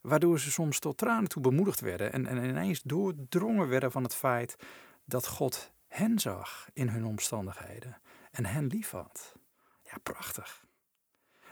Waardoor 0.00 0.40
ze 0.40 0.50
soms 0.50 0.78
tot 0.78 0.98
tranen 0.98 1.28
toe 1.28 1.42
bemoedigd 1.42 1.80
werden 1.80 2.12
en, 2.12 2.26
en 2.26 2.44
ineens 2.44 2.82
doordrongen 2.82 3.68
werden 3.68 3.92
van 3.92 4.02
het 4.02 4.14
feit 4.14 4.56
dat 5.04 5.26
God 5.26 5.72
hen 5.88 6.18
zag 6.18 6.68
in 6.72 6.88
hun 6.88 7.04
omstandigheden 7.04 8.00
en 8.30 8.46
hen 8.46 8.66
lief 8.66 8.90
had. 8.90 9.36
Ja, 9.82 9.96
prachtig. 10.02 10.64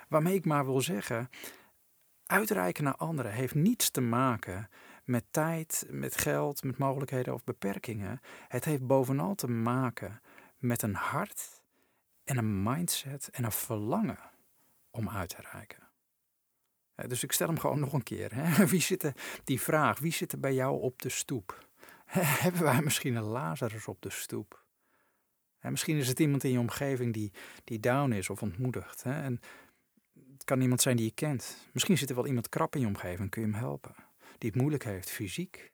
Waarmee 0.09 0.35
ik 0.35 0.45
maar 0.45 0.65
wil 0.65 0.81
zeggen, 0.81 1.29
Uitreiken 2.31 2.85
naar 2.85 2.97
anderen 2.97 3.33
heeft 3.33 3.55
niets 3.55 3.91
te 3.91 4.01
maken 4.01 4.69
met 5.05 5.25
tijd, 5.31 5.87
met 5.89 6.17
geld, 6.17 6.63
met 6.63 6.79
mogelijkheden 6.79 7.35
of 7.35 7.45
beperkingen. 7.45 8.21
Het 8.49 8.65
heeft 8.65 8.87
bovenal 8.87 9.35
te 9.35 9.49
maken 9.49 10.21
met 10.59 10.83
een 10.83 10.95
hart 10.95 11.60
en 12.31 12.37
een 12.37 12.63
mindset 12.63 13.29
en 13.31 13.45
een 13.45 13.53
verlangen 13.53 14.19
om 14.91 15.09
uit 15.09 15.29
te 15.29 15.43
reiken. 15.53 15.89
Dus 16.95 17.23
ik 17.23 17.33
stel 17.33 17.47
hem 17.47 17.59
gewoon 17.59 17.81
nog 17.81 17.93
een 17.93 18.03
keer. 18.03 18.35
Hè? 18.35 18.67
Wie 18.73 18.81
zit 18.81 19.13
die 19.45 19.61
vraag, 19.61 19.99
wie 19.99 20.13
zit 20.13 20.33
er 20.33 20.41
bij 20.41 20.55
jou 20.55 20.81
op 20.81 21.03
de 21.03 21.09
stoep? 21.09 21.67
Hebben 22.45 22.63
wij 22.63 22.83
misschien 22.83 23.15
een 23.15 23.23
Lazarus 23.23 23.87
op 23.87 24.03
de 24.03 24.11
stoep? 24.11 24.65
Misschien 25.61 25.97
is 25.97 26.09
het 26.09 26.21
iemand 26.21 26.45
in 26.45 26.51
je 26.51 26.59
omgeving 26.59 27.13
die, 27.13 27.33
die 27.65 27.81
down 27.81 28.13
is 28.13 28.31
of 28.31 28.43
ontmoedigd. 28.43 29.03
En 29.03 29.41
het 30.33 30.45
kan 30.45 30.61
iemand 30.61 30.81
zijn 30.81 30.97
die 30.97 31.05
je 31.05 31.15
kent. 31.15 31.69
Misschien 31.73 31.99
zit 31.99 32.09
er 32.09 32.15
wel 32.15 32.27
iemand 32.27 32.49
krap 32.49 32.75
in 32.75 32.81
je 32.81 32.87
omgeving, 32.87 33.31
kun 33.31 33.43
je 33.43 33.49
hem 33.49 33.59
helpen. 33.59 33.95
Die 34.39 34.51
het 34.51 34.61
moeilijk 34.61 34.85
heeft, 34.85 35.11
fysiek. 35.11 35.73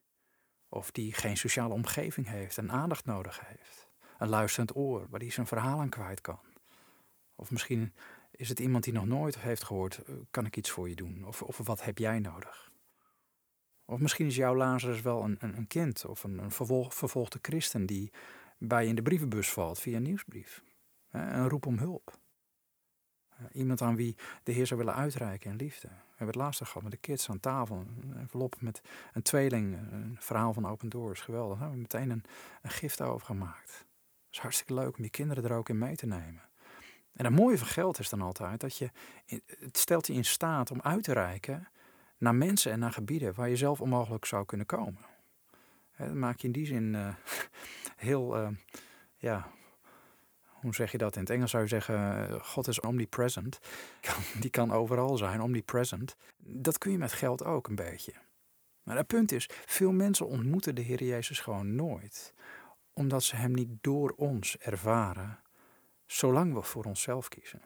Of 0.69 0.90
die 0.90 1.12
geen 1.12 1.37
sociale 1.37 1.75
omgeving 1.75 2.29
heeft 2.29 2.59
en 2.59 2.71
aandacht 2.71 3.05
nodig 3.05 3.40
heeft. 3.47 3.86
Een 4.19 4.29
luisterend 4.29 4.77
oor, 4.77 5.07
waar 5.11 5.21
hij 5.21 5.31
zijn 5.31 5.47
verhaal 5.47 5.81
aan 5.81 5.89
kwijt 5.89 6.21
kan. 6.21 6.39
Of 7.35 7.51
misschien 7.51 7.93
is 8.31 8.49
het 8.49 8.61
iemand 8.61 8.85
die 8.85 8.93
nog 8.93 9.07
nooit 9.07 9.39
heeft 9.39 9.65
gehoord, 9.65 9.99
eh, 9.99 10.15
kan 10.31 10.47
ik 10.47 10.57
iets 10.57 10.71
voor 10.71 10.89
je 10.89 10.95
doen? 10.95 11.25
Of, 11.27 11.43
of 11.43 11.57
wat 11.57 11.85
heb 11.85 11.99
jij 11.99 12.19
nodig? 12.19 12.71
Of 13.85 14.01
misschien 14.01 14.27
is 14.27 14.37
jouw 14.37 14.57
Lazarus 14.57 15.01
wel 15.01 15.25
een, 15.25 15.37
een, 15.41 15.67
kind 15.67 16.05
of 16.05 16.25
een, 16.25 16.39
een 16.39 16.51
vervolgde 16.91 17.39
christen 17.43 17.87
die 17.87 18.13
bij 18.59 18.83
je 18.83 18.89
in 18.89 18.95
de 18.95 19.03
brievenbus 19.03 19.53
valt 19.53 19.79
via 19.79 19.97
een 19.97 20.03
nieuwsbrief. 20.03 20.63
Een 21.11 21.49
roep 21.49 21.67
om 21.67 21.79
hulp. 21.79 22.19
Iemand 23.53 23.83
aan 23.83 23.97
wie 23.97 24.17
de 24.43 24.53
Heer 24.53 24.67
zou 24.67 24.81
willen 24.81 24.95
uitreiken 24.95 25.51
in 25.51 25.57
liefde. 25.57 25.89
We 25.89 25.95
hebben 26.09 26.27
het 26.27 26.37
laatste 26.37 26.65
gehad 26.65 26.83
met 26.83 26.93
de 26.93 26.99
kids 26.99 27.31
aan 27.31 27.41
tafel. 27.41 27.77
Een 27.77 28.17
envelop 28.17 28.61
met 28.61 28.81
een 29.13 29.23
tweeling. 29.23 29.77
Een 29.91 30.17
verhaal 30.21 30.53
van 30.53 30.67
Open 30.67 30.89
Doors. 30.89 31.21
Geweldig. 31.21 31.59
Daar 31.59 31.69
hebben 31.69 31.89
we 31.89 31.97
meteen 31.99 32.11
een, 32.11 32.25
een 32.63 32.71
gift 32.71 33.01
over 33.01 33.27
gemaakt. 33.27 33.86
Is 34.37 34.42
hartstikke 34.42 34.75
leuk 34.75 34.96
om 34.96 35.05
je 35.05 35.11
kinderen 35.11 35.44
er 35.44 35.53
ook 35.53 35.68
in 35.68 35.79
mee 35.79 35.96
te 35.96 36.07
nemen. 36.07 36.42
En 37.12 37.25
het 37.25 37.35
mooie 37.35 37.59
van 37.59 37.66
geld 37.66 37.99
is 37.99 38.09
dan 38.09 38.20
altijd 38.20 38.61
dat 38.61 38.77
je, 38.77 38.90
het 39.59 39.79
stelt 39.79 40.07
je 40.07 40.12
in 40.12 40.25
staat 40.25 40.70
om 40.70 40.81
uit 40.81 41.03
te 41.03 41.12
reiken 41.12 41.68
naar 42.18 42.35
mensen 42.35 42.72
en 42.72 42.79
naar 42.79 42.92
gebieden 42.92 43.35
waar 43.35 43.49
je 43.49 43.57
zelf 43.57 43.81
onmogelijk 43.81 44.25
zou 44.25 44.44
kunnen 44.44 44.66
komen. 44.66 45.01
Dat 45.96 46.14
maak 46.14 46.38
je 46.38 46.46
in 46.46 46.53
die 46.53 46.66
zin 46.66 46.94
uh, 46.94 47.14
heel, 47.96 48.40
uh, 48.40 48.49
ja, 49.16 49.51
hoe 50.42 50.75
zeg 50.75 50.92
je 50.92 50.99
dat? 50.99 51.14
In 51.14 51.20
het 51.20 51.31
Engels 51.31 51.51
zou 51.51 51.62
je 51.62 51.68
zeggen, 51.68 52.29
eh, 52.29 52.42
God 52.42 52.68
is 52.68 52.81
omnipresent. 52.81 53.59
Die 54.40 54.51
kan 54.51 54.72
overal 54.72 55.16
zijn, 55.16 55.40
omnipresent. 55.40 56.16
Dat 56.37 56.79
kun 56.79 56.90
je 56.90 56.99
met 56.99 57.12
geld 57.12 57.44
ook 57.44 57.68
een 57.68 57.75
beetje. 57.75 58.12
Maar 58.83 58.96
het 58.96 59.07
punt 59.07 59.33
is, 59.33 59.49
veel 59.66 59.92
mensen 59.92 60.27
ontmoeten 60.27 60.75
de 60.75 60.83
Heer 60.83 61.05
Jezus 61.05 61.40
gewoon 61.40 61.75
nooit. 61.75 62.35
Omdat 62.99 63.23
ze 63.23 63.37
Hem 63.37 63.53
niet 63.53 63.69
door 63.81 64.11
ons 64.11 64.59
ervaren, 64.59 65.41
zolang 66.07 66.55
we 66.55 66.63
voor 66.63 66.85
onszelf 66.85 67.29
kiezen. 67.29 67.63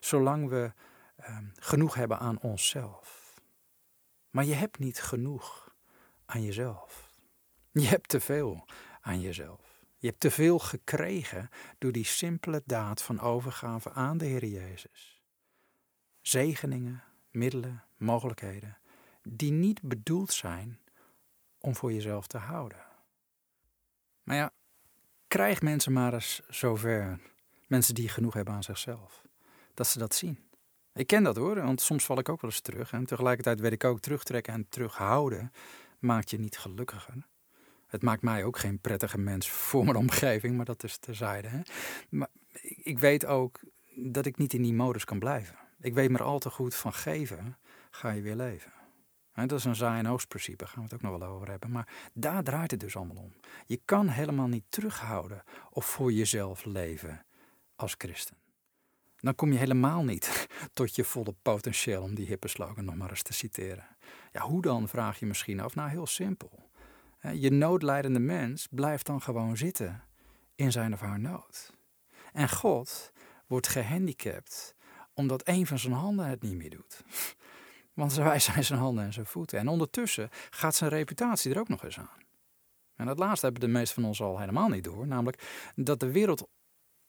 Zolang 0.00 0.48
we 0.48 0.72
ehm, 1.16 1.46
genoeg 1.54 1.94
hebben 1.94 2.18
aan 2.18 2.40
onszelf. 2.40 3.34
Maar 4.30 4.44
je 4.44 4.54
hebt 4.54 4.78
niet 4.78 5.02
genoeg 5.02 5.74
aan 6.24 6.42
jezelf. 6.42 7.10
Je 7.70 7.86
hebt 7.86 8.08
te 8.08 8.20
veel 8.20 8.64
aan 9.00 9.20
jezelf. 9.20 9.84
Je 9.96 10.06
hebt 10.06 10.20
te 10.20 10.30
veel 10.30 10.58
gekregen 10.58 11.48
door 11.78 11.92
die 11.92 12.04
simpele 12.04 12.62
daad 12.66 13.02
van 13.02 13.20
overgave 13.20 13.92
aan 13.92 14.18
de 14.18 14.24
Heer 14.24 14.44
Jezus. 14.46 15.22
Zegeningen, 16.20 17.02
middelen, 17.30 17.84
mogelijkheden, 17.96 18.78
die 19.22 19.52
niet 19.52 19.82
bedoeld 19.82 20.32
zijn 20.32 20.80
om 21.58 21.76
voor 21.76 21.92
jezelf 21.92 22.26
te 22.26 22.38
houden. 22.38 22.84
Maar 24.22 24.36
ja, 24.36 24.52
krijg 25.32 25.62
mensen 25.62 25.92
maar 25.92 26.14
eens 26.14 26.42
zover, 26.48 27.18
mensen 27.66 27.94
die 27.94 28.08
genoeg 28.08 28.34
hebben 28.34 28.54
aan 28.54 28.62
zichzelf, 28.62 29.22
dat 29.74 29.86
ze 29.86 29.98
dat 29.98 30.14
zien. 30.14 30.38
Ik 30.94 31.06
ken 31.06 31.22
dat 31.22 31.36
hoor, 31.36 31.54
want 31.54 31.80
soms 31.80 32.04
val 32.04 32.18
ik 32.18 32.28
ook 32.28 32.40
wel 32.40 32.50
eens 32.50 32.60
terug. 32.60 32.92
En 32.92 33.06
tegelijkertijd 33.06 33.60
weet 33.60 33.72
ik 33.72 33.84
ook 33.84 34.00
terugtrekken 34.00 34.52
en 34.52 34.66
terughouden 34.68 35.52
maakt 35.98 36.30
je 36.30 36.38
niet 36.38 36.58
gelukkiger. 36.58 37.26
Het 37.86 38.02
maakt 38.02 38.22
mij 38.22 38.44
ook 38.44 38.58
geen 38.58 38.78
prettige 38.78 39.18
mens 39.18 39.50
voor 39.50 39.84
mijn 39.84 39.96
omgeving, 39.96 40.56
maar 40.56 40.64
dat 40.64 40.84
is 40.84 40.96
terzijde. 40.96 41.48
Hè? 41.48 41.60
Maar 42.08 42.30
ik 42.82 42.98
weet 42.98 43.26
ook 43.26 43.60
dat 43.94 44.26
ik 44.26 44.38
niet 44.38 44.52
in 44.52 44.62
die 44.62 44.74
modus 44.74 45.04
kan 45.04 45.18
blijven. 45.18 45.56
Ik 45.80 45.94
weet 45.94 46.10
maar 46.10 46.22
al 46.22 46.38
te 46.38 46.50
goed 46.50 46.74
van 46.74 46.92
geven 46.92 47.56
ga 47.90 48.10
je 48.10 48.22
weer 48.22 48.36
leven. 48.36 48.72
Dat 49.32 49.52
is 49.52 49.64
een 49.64 49.76
zaai- 49.76 49.98
en 49.98 50.08
oogstprincipe, 50.08 50.56
daar 50.56 50.68
gaan 50.68 50.78
we 50.78 50.84
het 50.84 50.94
ook 50.94 51.10
nog 51.10 51.18
wel 51.18 51.28
over 51.28 51.48
hebben. 51.48 51.70
Maar 51.70 51.88
daar 52.12 52.42
draait 52.42 52.70
het 52.70 52.80
dus 52.80 52.96
allemaal 52.96 53.16
om. 53.16 53.32
Je 53.66 53.80
kan 53.84 54.08
helemaal 54.08 54.48
niet 54.48 54.64
terughouden 54.68 55.42
of 55.70 55.86
voor 55.86 56.12
jezelf 56.12 56.64
leven 56.64 57.24
als 57.76 57.94
christen. 57.98 58.36
Dan 59.16 59.34
kom 59.34 59.52
je 59.52 59.58
helemaal 59.58 60.04
niet 60.04 60.48
tot 60.72 60.96
je 60.96 61.04
volle 61.04 61.34
potentieel, 61.42 62.02
om 62.02 62.14
die 62.14 62.26
hippe 62.26 62.48
slogan 62.48 62.84
nog 62.84 62.94
maar 62.94 63.10
eens 63.10 63.22
te 63.22 63.32
citeren. 63.32 63.86
Ja, 64.32 64.40
hoe 64.40 64.62
dan, 64.62 64.88
vraag 64.88 65.18
je 65.18 65.26
misschien 65.26 65.60
af. 65.60 65.74
Nou, 65.74 65.90
heel 65.90 66.06
simpel. 66.06 66.70
Je 67.34 67.50
noodlijdende 67.50 68.18
mens 68.18 68.66
blijft 68.70 69.06
dan 69.06 69.22
gewoon 69.22 69.56
zitten 69.56 70.02
in 70.54 70.72
zijn 70.72 70.92
of 70.92 71.00
haar 71.00 71.20
nood. 71.20 71.72
En 72.32 72.48
God 72.48 73.12
wordt 73.46 73.68
gehandicapt 73.68 74.74
omdat 75.14 75.48
een 75.48 75.66
van 75.66 75.78
zijn 75.78 75.92
handen 75.92 76.26
het 76.26 76.42
niet 76.42 76.56
meer 76.56 76.70
doet. 76.70 77.00
Want 77.92 78.14
wij 78.14 78.40
zijn 78.50 78.64
zijn 78.64 78.78
handen 78.78 79.04
en 79.04 79.12
zijn 79.12 79.26
voeten. 79.26 79.58
En 79.58 79.68
ondertussen 79.68 80.28
gaat 80.50 80.74
zijn 80.74 80.90
reputatie 80.90 81.52
er 81.52 81.60
ook 81.60 81.68
nog 81.68 81.84
eens 81.84 81.98
aan. 81.98 82.22
En 82.96 83.06
dat 83.06 83.18
laatste 83.18 83.44
hebben 83.44 83.64
de 83.64 83.72
meesten 83.78 83.94
van 83.94 84.04
ons 84.04 84.20
al 84.20 84.38
helemaal 84.38 84.68
niet 84.68 84.84
door. 84.84 85.06
Namelijk 85.06 85.70
dat 85.74 86.00
de 86.00 86.12
wereld 86.12 86.48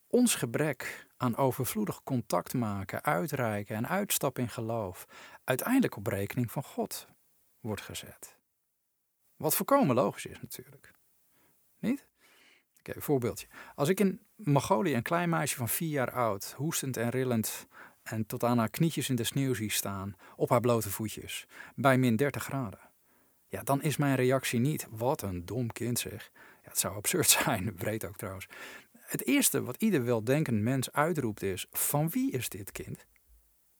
ons 0.06 0.34
gebrek 0.34 1.06
aan 1.16 1.36
overvloedig 1.36 2.02
contact 2.02 2.54
maken, 2.54 3.02
uitreiken 3.02 3.76
en 3.76 3.88
uitstappen 3.88 4.42
in 4.42 4.48
geloof 4.48 5.06
uiteindelijk 5.44 5.96
op 5.96 6.06
rekening 6.06 6.52
van 6.52 6.62
God 6.62 7.06
wordt 7.60 7.80
gezet. 7.80 8.36
Wat 9.36 9.54
voorkomen 9.54 9.94
logisch 9.94 10.26
is 10.26 10.40
natuurlijk. 10.40 10.92
Niet? 11.78 12.06
Oké, 12.78 12.94
een 12.94 13.02
voorbeeldje. 13.02 13.46
Als 13.74 13.88
ik 13.88 14.00
in 14.00 14.20
Mongolië 14.34 14.94
een 14.94 15.02
klein 15.02 15.28
meisje 15.28 15.56
van 15.56 15.68
vier 15.68 15.88
jaar 15.88 16.12
oud, 16.12 16.54
hoestend 16.56 16.96
en 16.96 17.08
rillend 17.10 17.66
en 18.04 18.26
tot 18.26 18.44
aan 18.44 18.58
haar 18.58 18.70
knietjes 18.70 19.08
in 19.08 19.16
de 19.16 19.24
sneeuw 19.24 19.54
zie 19.54 19.70
staan, 19.70 20.16
op 20.36 20.48
haar 20.48 20.60
blote 20.60 20.90
voetjes, 20.90 21.46
bij 21.74 21.98
min 21.98 22.16
30 22.16 22.44
graden. 22.44 22.78
Ja, 23.48 23.62
dan 23.62 23.82
is 23.82 23.96
mijn 23.96 24.14
reactie 24.14 24.60
niet, 24.60 24.86
wat 24.90 25.22
een 25.22 25.44
dom 25.44 25.72
kind 25.72 25.98
zeg. 25.98 26.30
Ja, 26.34 26.68
het 26.68 26.78
zou 26.78 26.94
absurd 26.94 27.28
zijn, 27.44 27.74
breed 27.74 28.04
ook 28.04 28.16
trouwens. 28.16 28.46
Het 28.92 29.26
eerste 29.26 29.62
wat 29.62 29.82
ieder 29.82 30.04
weldenkend 30.04 30.60
mens 30.60 30.92
uitroept 30.92 31.42
is, 31.42 31.66
van 31.70 32.08
wie 32.08 32.30
is 32.32 32.48
dit 32.48 32.72
kind? 32.72 33.06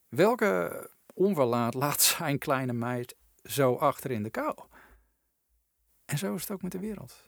Welke 0.09 0.91
onverlaat 1.15 1.75
laat 1.75 2.03
zijn 2.17 2.39
kleine 2.39 2.73
meid 2.73 3.17
zo 3.43 3.75
achter 3.75 4.11
in 4.11 4.23
de 4.23 4.31
kou? 4.31 4.59
En 6.05 6.19
zo 6.19 6.35
is 6.35 6.41
het 6.41 6.51
ook 6.51 6.63
met 6.63 6.73
de 6.73 6.79
wereld. 6.79 7.25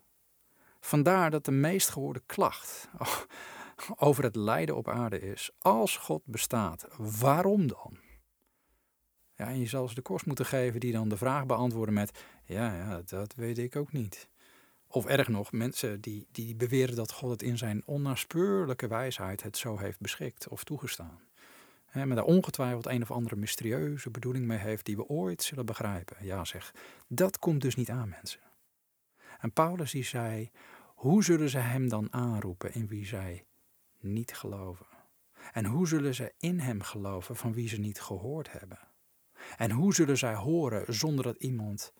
Vandaar 0.81 1.31
dat 1.31 1.45
de 1.45 1.51
meest 1.51 1.89
gehoorde 1.89 2.23
klacht 2.27 2.89
over 3.97 4.25
het 4.25 4.37
lijden 4.37 4.77
op 4.77 4.89
aarde 4.89 5.21
is: 5.21 5.51
als 5.59 5.97
God 5.97 6.23
bestaat, 6.25 6.87
waarom 6.97 7.67
dan? 7.67 7.99
Ja, 9.35 9.47
en 9.47 9.59
je 9.59 9.67
zal 9.67 9.89
ze 9.89 9.95
de 9.95 10.03
kost 10.03 10.27
moeten 10.27 10.47
geven 10.47 10.81
die 10.81 10.93
dan 10.93 11.09
de 11.09 11.17
vraag 11.17 11.47
beantwoorden 11.47 11.95
met: 11.95 12.25
ja, 12.45 12.75
ja, 12.77 13.03
dat 13.05 13.35
weet 13.35 13.59
ik 13.59 13.77
ook 13.77 13.93
niet. 13.93 14.29
Of 14.89 15.07
erg 15.07 15.29
nog, 15.29 15.53
mensen 15.53 16.01
die, 16.01 16.27
die 16.33 16.57
beweren 16.57 16.97
dat 16.97 17.13
God 17.13 17.31
het 17.31 17.43
in 17.43 17.59
zijn 17.59 17.83
onnaspeurlijke 17.87 18.89
wijsheid 18.89 19.43
het 19.43 19.57
zo 19.57 19.79
heeft 19.79 20.01
beschikt 20.01 20.49
of 20.49 20.65
toegestaan. 20.65 21.21
He, 21.87 22.07
maar 22.07 22.17
daar 22.17 22.25
ongetwijfeld 22.25 22.87
een 22.87 23.03
of 23.03 23.11
andere 23.11 23.37
mysterieuze 23.37 24.11
bedoeling 24.11 24.47
mee 24.47 24.59
heeft 24.59 24.85
die 24.85 24.97
we 24.97 25.07
ooit 25.07 25.43
zullen 25.43 25.67
begrijpen. 25.67 26.17
Ja, 26.21 26.45
zeg, 26.45 26.75
dat 27.09 27.39
komt 27.39 27.61
dus 27.61 27.75
niet 27.75 27.91
aan, 27.91 28.09
mensen. 28.09 28.41
En 29.41 29.53
Paulus 29.53 29.91
die 29.91 30.05
zei, 30.05 30.51
hoe 30.95 31.25
zullen 31.25 31.51
ze 31.51 31.59
hem 31.59 31.89
dan 31.89 32.13
aanroepen 32.13 32.75
in 32.75 32.87
wie 32.87 33.07
zij 33.07 33.45
niet 34.07 34.35
geloven? 34.35 34.87
En 35.53 35.65
hoe 35.65 35.89
zullen 35.89 36.15
ze 36.15 36.35
in 36.39 36.61
hem 36.61 36.83
geloven 36.83 37.37
van 37.37 37.53
wie 37.53 37.69
ze 37.69 37.77
niet 37.77 38.01
gehoord 38.01 38.53
hebben? 38.53 38.79
En 39.57 39.71
hoe 39.71 39.95
zullen 39.95 40.19
zij 40.19 40.35
horen 40.35 40.95
zonder 40.95 41.25
dat 41.25 41.37
iemand 41.37 41.93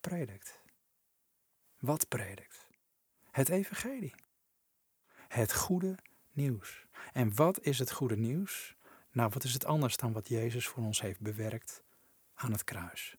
predikt? 0.00 0.60
Wat 1.78 2.08
predikt? 2.08 2.66
Het 3.30 3.48
evangelie. 3.48 4.14
Het 5.28 5.54
goede 5.54 5.98
nieuws. 6.32 6.86
En 7.12 7.34
wat 7.34 7.60
is 7.60 7.78
het 7.78 7.92
goede 7.92 8.16
nieuws? 8.16 8.76
Nou, 9.10 9.30
wat 9.32 9.44
is 9.44 9.52
het 9.52 9.64
anders 9.64 9.96
dan 9.96 10.12
wat 10.12 10.28
Jezus 10.28 10.68
voor 10.68 10.84
ons 10.84 11.00
heeft 11.00 11.20
bewerkt 11.20 11.82
aan 12.34 12.52
het 12.52 12.64
kruis? 12.64 13.16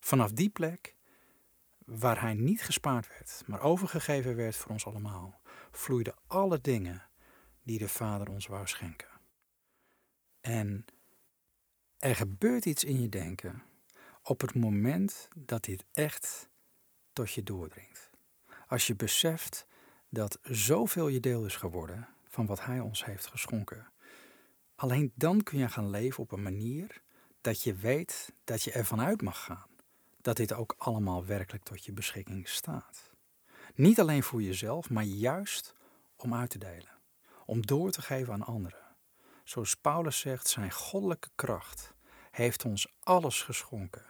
Vanaf 0.00 0.32
die 0.32 0.50
plek 0.50 0.96
waar 1.84 2.20
hij 2.20 2.34
niet 2.34 2.62
gespaard 2.62 3.08
werd, 3.08 3.42
maar 3.46 3.60
overgegeven 3.60 4.36
werd 4.36 4.56
voor 4.56 4.70
ons 4.70 4.86
allemaal, 4.86 5.40
vloeiden 5.70 6.14
alle 6.26 6.60
dingen 6.60 7.09
die 7.70 7.78
de 7.78 7.88
Vader 7.88 8.28
ons 8.28 8.46
wou 8.46 8.66
schenken. 8.66 9.08
En 10.40 10.84
Er 11.98 12.16
gebeurt 12.16 12.64
iets 12.64 12.84
in 12.84 13.00
je 13.00 13.08
denken 13.08 13.62
op 14.22 14.40
het 14.40 14.54
moment 14.54 15.28
dat 15.36 15.64
dit 15.64 15.84
echt 15.92 16.48
tot 17.12 17.32
je 17.32 17.42
doordringt. 17.42 18.10
Als 18.66 18.86
je 18.86 18.94
beseft 18.94 19.66
dat 20.08 20.38
zoveel 20.42 21.08
je 21.08 21.20
deel 21.20 21.44
is 21.44 21.56
geworden 21.56 22.08
van 22.28 22.46
wat 22.46 22.64
Hij 22.64 22.80
ons 22.80 23.04
heeft 23.04 23.26
geschonken. 23.26 23.92
Alleen 24.74 25.12
dan 25.14 25.42
kun 25.42 25.58
je 25.58 25.68
gaan 25.68 25.90
leven 25.90 26.22
op 26.22 26.32
een 26.32 26.42
manier 26.42 27.02
dat 27.40 27.62
je 27.62 27.74
weet 27.74 28.32
dat 28.44 28.62
je 28.62 28.72
ervan 28.72 29.00
uit 29.00 29.22
mag 29.22 29.44
gaan 29.44 29.68
dat 30.20 30.36
dit 30.36 30.52
ook 30.52 30.74
allemaal 30.78 31.24
werkelijk 31.24 31.64
tot 31.64 31.84
je 31.84 31.92
beschikking 31.92 32.48
staat. 32.48 33.10
Niet 33.74 34.00
alleen 34.00 34.22
voor 34.22 34.42
jezelf, 34.42 34.90
maar 34.90 35.04
juist 35.04 35.74
om 36.16 36.34
uit 36.34 36.50
te 36.50 36.58
delen, 36.58 36.99
om 37.50 37.66
door 37.66 37.90
te 37.90 38.02
geven 38.02 38.32
aan 38.32 38.44
anderen. 38.44 38.78
Zoals 39.44 39.74
Paulus 39.74 40.18
zegt, 40.18 40.48
zijn 40.48 40.70
goddelijke 40.70 41.28
kracht 41.34 41.94
heeft 42.30 42.64
ons 42.64 42.94
alles 43.00 43.42
geschonken 43.42 44.04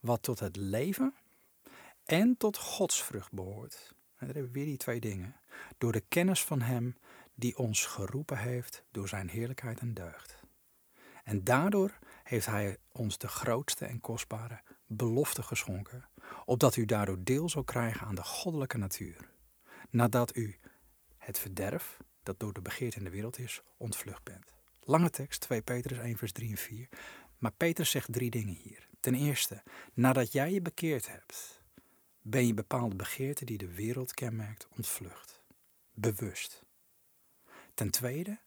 wat 0.00 0.22
tot 0.22 0.38
het 0.38 0.56
leven 0.56 1.14
en 2.04 2.36
tot 2.36 2.56
godsvrucht 2.56 3.32
behoort. 3.32 3.88
En 3.90 4.26
daar 4.26 4.34
hebben 4.34 4.52
we 4.52 4.58
weer 4.58 4.64
die 4.64 4.76
twee 4.76 5.00
dingen. 5.00 5.36
Door 5.78 5.92
de 5.92 6.00
kennis 6.00 6.44
van 6.44 6.60
Hem 6.60 6.96
die 7.34 7.58
ons 7.58 7.86
geroepen 7.86 8.38
heeft 8.38 8.84
door 8.90 9.08
Zijn 9.08 9.28
heerlijkheid 9.28 9.80
en 9.80 9.94
deugd. 9.94 10.40
En 11.24 11.44
daardoor 11.44 11.98
heeft 12.22 12.46
Hij 12.46 12.78
ons 12.92 13.18
de 13.18 13.28
grootste 13.28 13.84
en 13.84 14.00
kostbare 14.00 14.60
belofte 14.86 15.42
geschonken, 15.42 16.08
opdat 16.44 16.76
u 16.76 16.84
daardoor 16.84 17.24
deel 17.24 17.48
zal 17.48 17.64
krijgen 17.64 18.06
aan 18.06 18.14
de 18.14 18.24
goddelijke 18.24 18.78
natuur, 18.78 19.30
nadat 19.90 20.36
u 20.36 20.58
het 21.18 21.38
verderf, 21.38 21.98
dat 22.22 22.40
door 22.40 22.52
de 22.52 22.62
begeerte 22.62 22.98
in 22.98 23.04
de 23.04 23.10
wereld 23.10 23.38
is, 23.38 23.62
ontvlucht 23.76 24.22
bent. 24.22 24.52
Lange 24.80 25.10
tekst, 25.10 25.40
2 25.40 25.62
Petrus 25.62 25.98
1 25.98 26.16
vers 26.16 26.32
3 26.32 26.50
en 26.50 26.56
4. 26.56 26.88
Maar 27.38 27.52
Petrus 27.52 27.90
zegt 27.90 28.12
drie 28.12 28.30
dingen 28.30 28.54
hier. 28.54 28.88
Ten 29.00 29.14
eerste, 29.14 29.62
nadat 29.94 30.32
jij 30.32 30.52
je 30.52 30.62
bekeerd 30.62 31.08
hebt, 31.08 31.62
ben 32.22 32.46
je 32.46 32.54
bepaalde 32.54 32.96
begeerten 32.96 33.46
die 33.46 33.58
de 33.58 33.74
wereld 33.74 34.14
kenmerkt 34.14 34.68
ontvlucht. 34.76 35.42
Bewust. 35.92 36.64
Ten 37.74 37.90
tweede, 37.90 38.40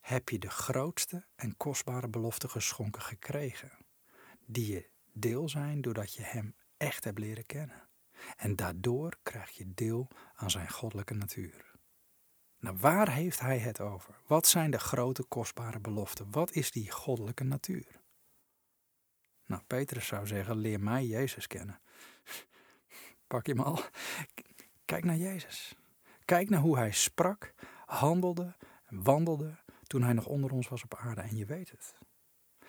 heb 0.00 0.28
je 0.28 0.38
de 0.38 0.50
grootste 0.50 1.26
en 1.36 1.56
kostbare 1.56 2.08
belofte 2.08 2.48
geschonken 2.48 3.02
gekregen, 3.02 3.70
die 4.46 4.72
je 4.72 4.88
deel 5.12 5.48
zijn 5.48 5.80
doordat 5.80 6.14
je 6.14 6.22
Hem 6.22 6.54
echt 6.76 7.04
hebt 7.04 7.18
leren 7.18 7.46
kennen. 7.46 7.88
En 8.36 8.56
daardoor 8.56 9.16
krijg 9.22 9.50
je 9.50 9.74
deel 9.74 10.08
aan 10.34 10.50
Zijn 10.50 10.70
goddelijke 10.70 11.14
natuur. 11.14 11.67
Nou, 12.58 12.76
waar 12.76 13.12
heeft 13.12 13.40
Hij 13.40 13.58
het 13.58 13.80
over? 13.80 14.14
Wat 14.26 14.46
zijn 14.46 14.70
de 14.70 14.78
grote 14.78 15.22
kostbare 15.22 15.80
beloften? 15.80 16.30
Wat 16.30 16.52
is 16.52 16.70
die 16.70 16.90
goddelijke 16.90 17.44
natuur? 17.44 18.00
Nou, 19.46 19.62
Petrus 19.66 20.06
zou 20.06 20.26
zeggen: 20.26 20.56
leer 20.56 20.80
mij 20.80 21.06
Jezus 21.06 21.46
kennen. 21.46 21.80
Pak 23.26 23.46
je 23.46 23.52
hem 23.52 23.62
al? 23.62 23.80
Kijk 24.84 25.04
naar 25.04 25.16
Jezus. 25.16 25.76
Kijk 26.24 26.48
naar 26.50 26.60
hoe 26.60 26.76
hij 26.76 26.92
sprak, 26.92 27.54
handelde, 27.86 28.56
wandelde 28.88 29.56
toen 29.86 30.02
hij 30.02 30.12
nog 30.12 30.26
onder 30.26 30.52
ons 30.52 30.68
was 30.68 30.82
op 30.82 30.94
aarde. 30.94 31.20
En 31.20 31.36
je 31.36 31.44
weet 31.44 31.70
het. 31.70 31.94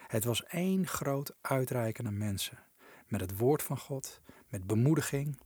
Het 0.08 0.24
was 0.24 0.46
één 0.46 0.88
groot 0.88 1.36
uitreiken 1.42 2.06
aan 2.06 2.18
mensen. 2.18 2.60
Met 3.08 3.22
het 3.22 3.38
woord 3.38 3.64
van 3.64 3.78
God, 3.78 4.22
met 4.48 4.68
bemoediging, 4.68 5.40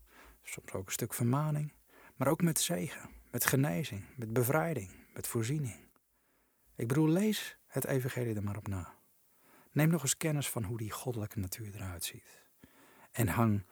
soms 0.43 0.71
ook 0.71 0.85
een 0.85 0.91
stuk 0.91 1.13
vermaning, 1.13 1.73
maar 2.15 2.27
ook 2.27 2.41
met 2.41 2.59
zegen, 2.59 3.09
met 3.33 3.45
genezing, 3.45 4.03
met 4.15 4.33
bevrijding, 4.33 4.91
met 5.13 5.27
voorziening. 5.27 5.75
Ik 6.75 6.87
bedoel, 6.87 7.07
lees 7.07 7.57
het 7.67 7.85
evangelie 7.85 8.35
er 8.35 8.43
maar 8.43 8.57
op 8.57 8.67
na. 8.67 8.93
Neem 9.71 9.89
nog 9.89 10.01
eens 10.01 10.17
kennis 10.17 10.49
van 10.49 10.63
hoe 10.63 10.77
die 10.77 10.91
goddelijke 10.91 11.39
natuur 11.39 11.75
eruit 11.75 12.03
ziet. 12.03 12.43
En 13.11 13.27
hang 13.27 13.65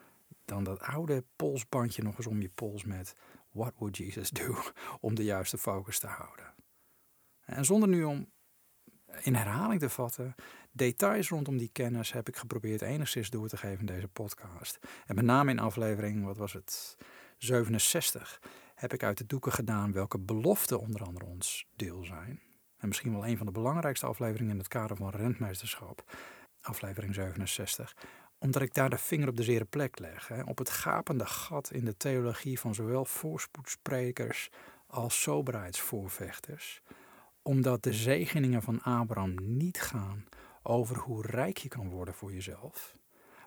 dan 0.46 0.64
dat 0.64 0.80
oude 0.80 1.24
polsbandje 1.36 2.04
nog 2.04 2.18
eens 2.18 2.28
om 2.28 2.42
je 2.42 2.50
pols 2.50 2.84
met 2.84 3.16
What 3.52 3.74
would 3.78 3.98
Jesus 3.98 4.30
do? 4.30 4.56
Om 5.00 5.16
de 5.16 5.24
juiste 5.24 5.58
focus 5.58 6.00
te 6.00 6.08
houden. 6.08 6.54
En 7.46 7.66
zonder 7.66 7.90
nu 7.90 8.04
om 8.04 8.32
in 9.22 9.36
herhaling 9.36 9.80
te 9.80 9.90
vatten, 9.90 10.36
details 10.72 11.30
rondom 11.30 11.58
die 11.58 11.70
kennis 11.72 12.12
heb 12.12 12.28
ik 12.28 12.36
geprobeerd 12.36 12.82
enigszins 12.82 13.30
door 13.30 13.48
te 13.48 13.58
geven 13.58 13.80
in 13.80 13.86
deze 13.86 14.08
podcast. 14.08 14.80
En 15.06 15.16
met 15.16 15.26
name 15.26 15.52
in 15.52 15.60
aflevering, 15.60 16.26
wat 16.26 16.38
was 16.38 16.54
het, 16.54 16.98
67, 17.38 18.42
heb 18.82 18.94
ik 18.94 19.04
uit 19.04 19.18
de 19.18 19.26
doeken 19.26 19.52
gedaan 19.52 19.92
welke 19.92 20.20
beloften 20.20 20.80
onder 20.80 21.04
andere 21.04 21.26
ons 21.26 21.66
deel 21.76 22.04
zijn. 22.04 22.40
En 22.78 22.88
misschien 22.88 23.12
wel 23.12 23.28
een 23.28 23.38
van 23.38 23.46
de 23.46 23.52
belangrijkste 23.52 24.06
afleveringen 24.06 24.52
in 24.52 24.58
het 24.58 24.68
kader 24.68 24.98
van 24.98 25.10
rentmeesterschap, 25.10 26.18
aflevering 26.62 27.16
67 27.16 27.96
omdat 28.42 28.62
ik 28.62 28.74
daar 28.74 28.90
de 28.90 28.98
vinger 28.98 29.28
op 29.28 29.38
de 29.38 29.44
zere 29.44 29.66
plek 29.66 30.00
leg. 30.00 30.28
Hè, 30.28 30.42
op 30.44 30.58
het 30.58 30.70
gapende 30.70 31.26
gat 31.26 31.72
in 31.72 31.86
de 31.86 31.98
theologie 31.98 32.60
van 32.60 32.76
zowel 32.76 33.06
voorspoedsprekers 33.06 34.50
als 34.88 35.22
soberheidsvoorvechters. 35.22 36.82
Omdat 37.42 37.84
de 37.84 37.94
zegeningen 37.94 38.62
van 38.62 38.82
Abraham 38.82 39.36
niet 39.42 39.82
gaan 39.82 40.26
over 40.64 40.98
hoe 40.98 41.26
rijk 41.28 41.58
je 41.58 41.68
kan 41.68 41.90
worden 41.90 42.14
voor 42.14 42.34
jezelf, 42.34 42.96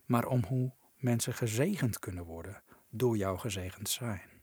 maar 0.04 0.26
om 0.26 0.44
hoe 0.44 0.72
mensen 0.96 1.34
gezegend 1.34 1.98
kunnen 1.98 2.24
worden 2.24 2.62
door 2.90 3.16
jouw 3.16 3.36
gezegend 3.36 3.88
zijn. 3.88 4.33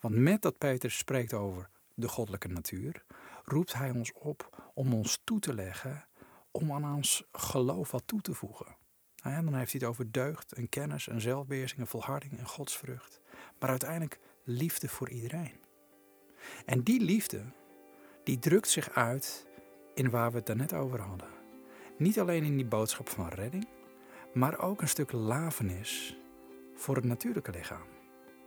Want 0.00 0.14
met 0.14 0.42
dat 0.42 0.58
Peter 0.58 0.90
spreekt 0.90 1.34
over 1.34 1.68
de 1.94 2.08
goddelijke 2.08 2.48
natuur, 2.48 3.04
roept 3.44 3.72
hij 3.72 3.90
ons 3.90 4.12
op 4.12 4.70
om 4.74 4.94
ons 4.94 5.20
toe 5.24 5.40
te 5.40 5.54
leggen 5.54 6.04
om 6.50 6.72
aan 6.72 6.94
ons 6.94 7.24
geloof 7.32 7.90
wat 7.90 8.02
toe 8.06 8.20
te 8.20 8.34
voegen. 8.34 8.76
Dan 9.22 9.54
heeft 9.54 9.72
hij 9.72 9.80
het 9.80 9.84
over 9.84 10.12
deugd 10.12 10.52
en 10.52 10.68
kennis 10.68 11.08
en 11.08 11.20
zelfbeheersing 11.20 11.80
en 11.80 11.86
volharding 11.86 12.38
en 12.38 12.46
godsvrucht. 12.46 13.20
Maar 13.58 13.68
uiteindelijk 13.70 14.18
liefde 14.44 14.88
voor 14.88 15.10
iedereen. 15.10 15.60
En 16.66 16.82
die 16.82 17.00
liefde, 17.00 17.42
die 18.24 18.38
drukt 18.38 18.68
zich 18.68 18.90
uit 18.90 19.46
in 19.94 20.10
waar 20.10 20.30
we 20.30 20.36
het 20.36 20.46
daarnet 20.46 20.72
over 20.72 21.00
hadden. 21.00 21.28
Niet 21.98 22.20
alleen 22.20 22.44
in 22.44 22.56
die 22.56 22.66
boodschap 22.66 23.08
van 23.08 23.28
redding, 23.28 23.68
maar 24.34 24.58
ook 24.58 24.80
een 24.80 24.88
stuk 24.88 25.12
lafenis 25.12 26.16
voor 26.74 26.96
het 26.96 27.04
natuurlijke 27.04 27.50
lichaam 27.50 27.86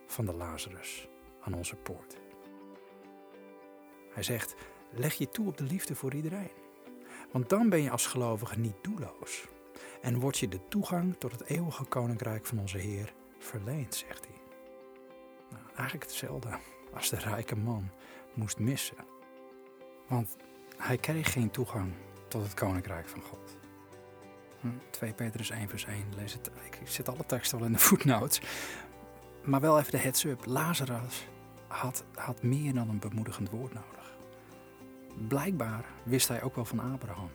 van 0.07 0.25
de 0.25 0.33
Lazarus 0.33 1.07
aan 1.43 1.53
onze 1.53 1.75
poort. 1.75 2.17
Hij 4.13 4.23
zegt, 4.23 4.55
leg 4.91 5.13
je 5.13 5.29
toe 5.29 5.47
op 5.47 5.57
de 5.57 5.63
liefde 5.63 5.95
voor 5.95 6.13
iedereen. 6.13 6.51
Want 7.31 7.49
dan 7.49 7.69
ben 7.69 7.81
je 7.81 7.89
als 7.89 8.07
gelovige 8.07 8.59
niet 8.59 8.75
doelloos 8.81 9.47
en 10.01 10.19
wordt 10.19 10.37
je 10.37 10.47
de 10.47 10.67
toegang 10.67 11.15
tot 11.17 11.31
het 11.31 11.43
eeuwige 11.43 11.85
koninkrijk 11.85 12.45
van 12.45 12.59
onze 12.59 12.77
Heer 12.77 13.13
verleend, 13.39 13.95
zegt 13.95 14.25
hij. 14.25 14.37
Nou, 15.49 15.63
eigenlijk 15.75 16.03
hetzelfde 16.03 16.59
als 16.93 17.09
de 17.09 17.17
rijke 17.17 17.55
man 17.55 17.91
moest 18.33 18.59
missen. 18.59 18.97
Want 20.07 20.35
hij 20.77 20.97
kreeg 20.97 21.31
geen 21.31 21.51
toegang 21.51 21.93
tot 22.27 22.43
het 22.43 22.53
koninkrijk 22.53 23.07
van 23.07 23.21
God. 23.21 23.57
2 24.89 25.09
hm, 25.09 25.15
Petrus 25.15 25.49
1 25.49 25.69
vers 25.69 25.85
1, 25.85 26.05
lees 26.15 26.33
het. 26.33 26.51
Ik 26.63 26.87
zet 26.87 27.09
alle 27.09 27.25
teksten 27.25 27.57
wel 27.57 27.67
in 27.67 27.73
de 27.73 27.79
footnotes. 27.79 28.41
Maar 29.43 29.61
wel 29.61 29.79
even 29.79 29.91
de 29.91 29.97
heads-up. 29.97 30.45
Lazarus 30.45 31.27
had, 31.73 32.03
had 32.15 32.43
meer 32.43 32.73
dan 32.73 32.89
een 32.89 32.99
bemoedigend 32.99 33.49
woord 33.49 33.73
nodig. 33.73 34.17
Blijkbaar 35.27 35.85
wist 36.03 36.27
hij 36.27 36.41
ook 36.41 36.55
wel 36.55 36.65
van 36.65 36.79
Abraham. 36.79 37.29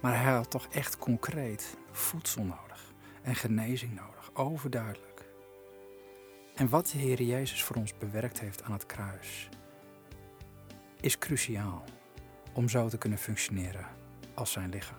Maar 0.00 0.22
hij 0.22 0.32
had 0.32 0.50
toch 0.50 0.66
echt 0.66 0.98
concreet 0.98 1.76
voedsel 1.90 2.44
nodig 2.44 2.92
en 3.22 3.34
genezing 3.34 3.94
nodig, 3.94 4.30
overduidelijk. 4.34 5.28
En 6.54 6.68
wat 6.68 6.86
de 6.86 6.98
Heer 6.98 7.22
Jezus 7.22 7.62
voor 7.62 7.76
ons 7.76 7.98
bewerkt 7.98 8.40
heeft 8.40 8.62
aan 8.62 8.72
het 8.72 8.86
kruis, 8.86 9.48
is 11.00 11.18
cruciaal 11.18 11.84
om 12.52 12.68
zo 12.68 12.88
te 12.88 12.98
kunnen 12.98 13.18
functioneren 13.18 13.86
als 14.34 14.52
zijn 14.52 14.70
lichaam. 14.70 14.98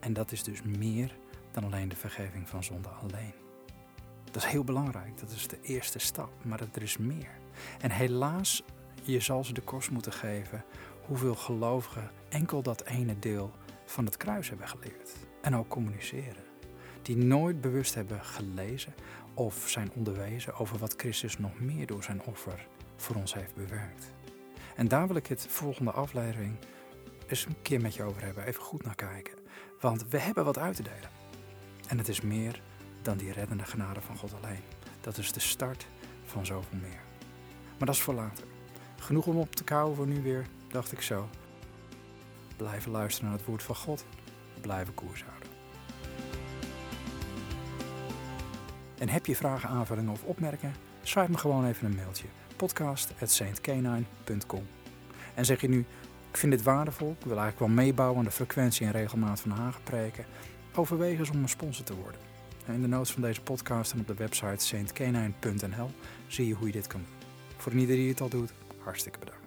En 0.00 0.12
dat 0.12 0.32
is 0.32 0.42
dus 0.42 0.62
meer 0.62 1.16
dan 1.50 1.64
alleen 1.64 1.88
de 1.88 1.96
vergeving 1.96 2.48
van 2.48 2.64
zonde 2.64 2.88
alleen. 2.88 3.34
Dat 4.24 4.36
is 4.36 4.44
heel 4.44 4.64
belangrijk, 4.64 5.18
dat 5.18 5.30
is 5.30 5.48
de 5.48 5.60
eerste 5.62 5.98
stap, 5.98 6.44
maar 6.44 6.60
er 6.60 6.82
is 6.82 6.96
meer. 6.96 7.44
En 7.80 7.90
helaas, 7.90 8.62
je 9.02 9.20
zal 9.20 9.44
ze 9.44 9.52
de 9.52 9.60
kost 9.60 9.90
moeten 9.90 10.12
geven 10.12 10.64
hoeveel 11.06 11.34
gelovigen 11.34 12.10
enkel 12.28 12.62
dat 12.62 12.84
ene 12.84 13.18
deel 13.18 13.52
van 13.84 14.04
het 14.04 14.16
kruis 14.16 14.48
hebben 14.48 14.68
geleerd 14.68 15.12
en 15.42 15.56
ook 15.56 15.68
communiceren. 15.68 16.44
Die 17.02 17.16
nooit 17.16 17.60
bewust 17.60 17.94
hebben 17.94 18.24
gelezen 18.24 18.94
of 19.34 19.68
zijn 19.68 19.90
onderwezen 19.94 20.54
over 20.54 20.78
wat 20.78 20.94
Christus 20.96 21.38
nog 21.38 21.60
meer 21.60 21.86
door 21.86 22.02
zijn 22.02 22.22
offer 22.22 22.66
voor 22.96 23.16
ons 23.16 23.34
heeft 23.34 23.54
bewerkt. 23.54 24.12
En 24.76 24.88
daar 24.88 25.06
wil 25.06 25.16
ik 25.16 25.26
het 25.26 25.46
volgende 25.48 25.90
aflevering 25.90 26.56
eens 27.26 27.46
een 27.46 27.62
keer 27.62 27.80
met 27.80 27.94
je 27.94 28.02
over 28.02 28.22
hebben. 28.22 28.44
Even 28.44 28.62
goed 28.62 28.84
naar 28.84 28.94
kijken. 28.94 29.34
Want 29.80 30.08
we 30.08 30.18
hebben 30.18 30.44
wat 30.44 30.58
uit 30.58 30.76
te 30.76 30.82
delen. 30.82 31.10
En 31.88 31.98
het 31.98 32.08
is 32.08 32.20
meer 32.20 32.62
dan 33.02 33.16
die 33.16 33.32
reddende 33.32 33.64
genade 33.64 34.00
van 34.00 34.16
God 34.16 34.34
alleen. 34.42 34.62
Dat 35.00 35.18
is 35.18 35.32
de 35.32 35.40
start 35.40 35.86
van 36.24 36.46
zoveel 36.46 36.78
meer. 36.78 37.05
Maar 37.78 37.86
dat 37.86 37.94
is 37.94 38.00
voor 38.00 38.14
later. 38.14 38.44
Genoeg 38.98 39.26
om 39.26 39.36
op 39.36 39.54
te 39.54 39.64
kouwen 39.64 39.96
voor 39.96 40.06
nu 40.06 40.22
weer, 40.22 40.46
dacht 40.68 40.92
ik 40.92 41.00
zo. 41.00 41.28
Blijven 42.56 42.90
luisteren 42.90 43.28
naar 43.28 43.38
het 43.38 43.46
woord 43.46 43.62
van 43.62 43.76
God. 43.76 44.04
Blijven 44.60 44.94
koers 44.94 45.24
houden. 45.24 45.48
En 48.98 49.08
heb 49.08 49.26
je 49.26 49.36
vragen, 49.36 49.68
aanvullingen 49.68 50.12
of 50.12 50.22
opmerkingen? 50.22 50.74
Schrijf 51.02 51.28
me 51.28 51.38
gewoon 51.38 51.66
even 51.66 51.86
een 51.86 51.94
mailtje. 51.94 52.26
podcast.saintkenine.com 52.56 54.66
En 55.34 55.44
zeg 55.44 55.60
je 55.60 55.68
nu, 55.68 55.78
ik 56.30 56.36
vind 56.36 56.52
dit 56.52 56.62
waardevol. 56.62 57.10
Ik 57.10 57.26
wil 57.26 57.38
eigenlijk 57.38 57.58
wel 57.58 57.84
meebouwen 57.84 58.18
aan 58.18 58.24
de 58.24 58.30
frequentie 58.30 58.86
en 58.86 58.92
regelmaat 58.92 59.40
van 59.40 59.50
Hagenpreken. 59.50 60.24
Overweeg 60.74 61.18
eens 61.18 61.30
om 61.30 61.42
een 61.42 61.48
sponsor 61.48 61.84
te 61.84 61.96
worden. 61.96 62.20
In 62.66 62.80
de 62.80 62.88
notes 62.88 63.12
van 63.12 63.22
deze 63.22 63.40
podcast 63.40 63.92
en 63.92 64.00
op 64.00 64.06
de 64.06 64.14
website 64.14 64.64
saintkenine.nl 64.64 65.90
zie 66.26 66.46
je 66.46 66.54
hoe 66.54 66.66
je 66.66 66.72
dit 66.72 66.86
kan 66.86 67.00
doen. 67.00 67.15
Voor 67.56 67.72
iedereen 67.72 68.00
die 68.00 68.10
het 68.10 68.20
al 68.20 68.28
doet, 68.28 68.50
hartstikke 68.78 69.18
bedankt. 69.18 69.45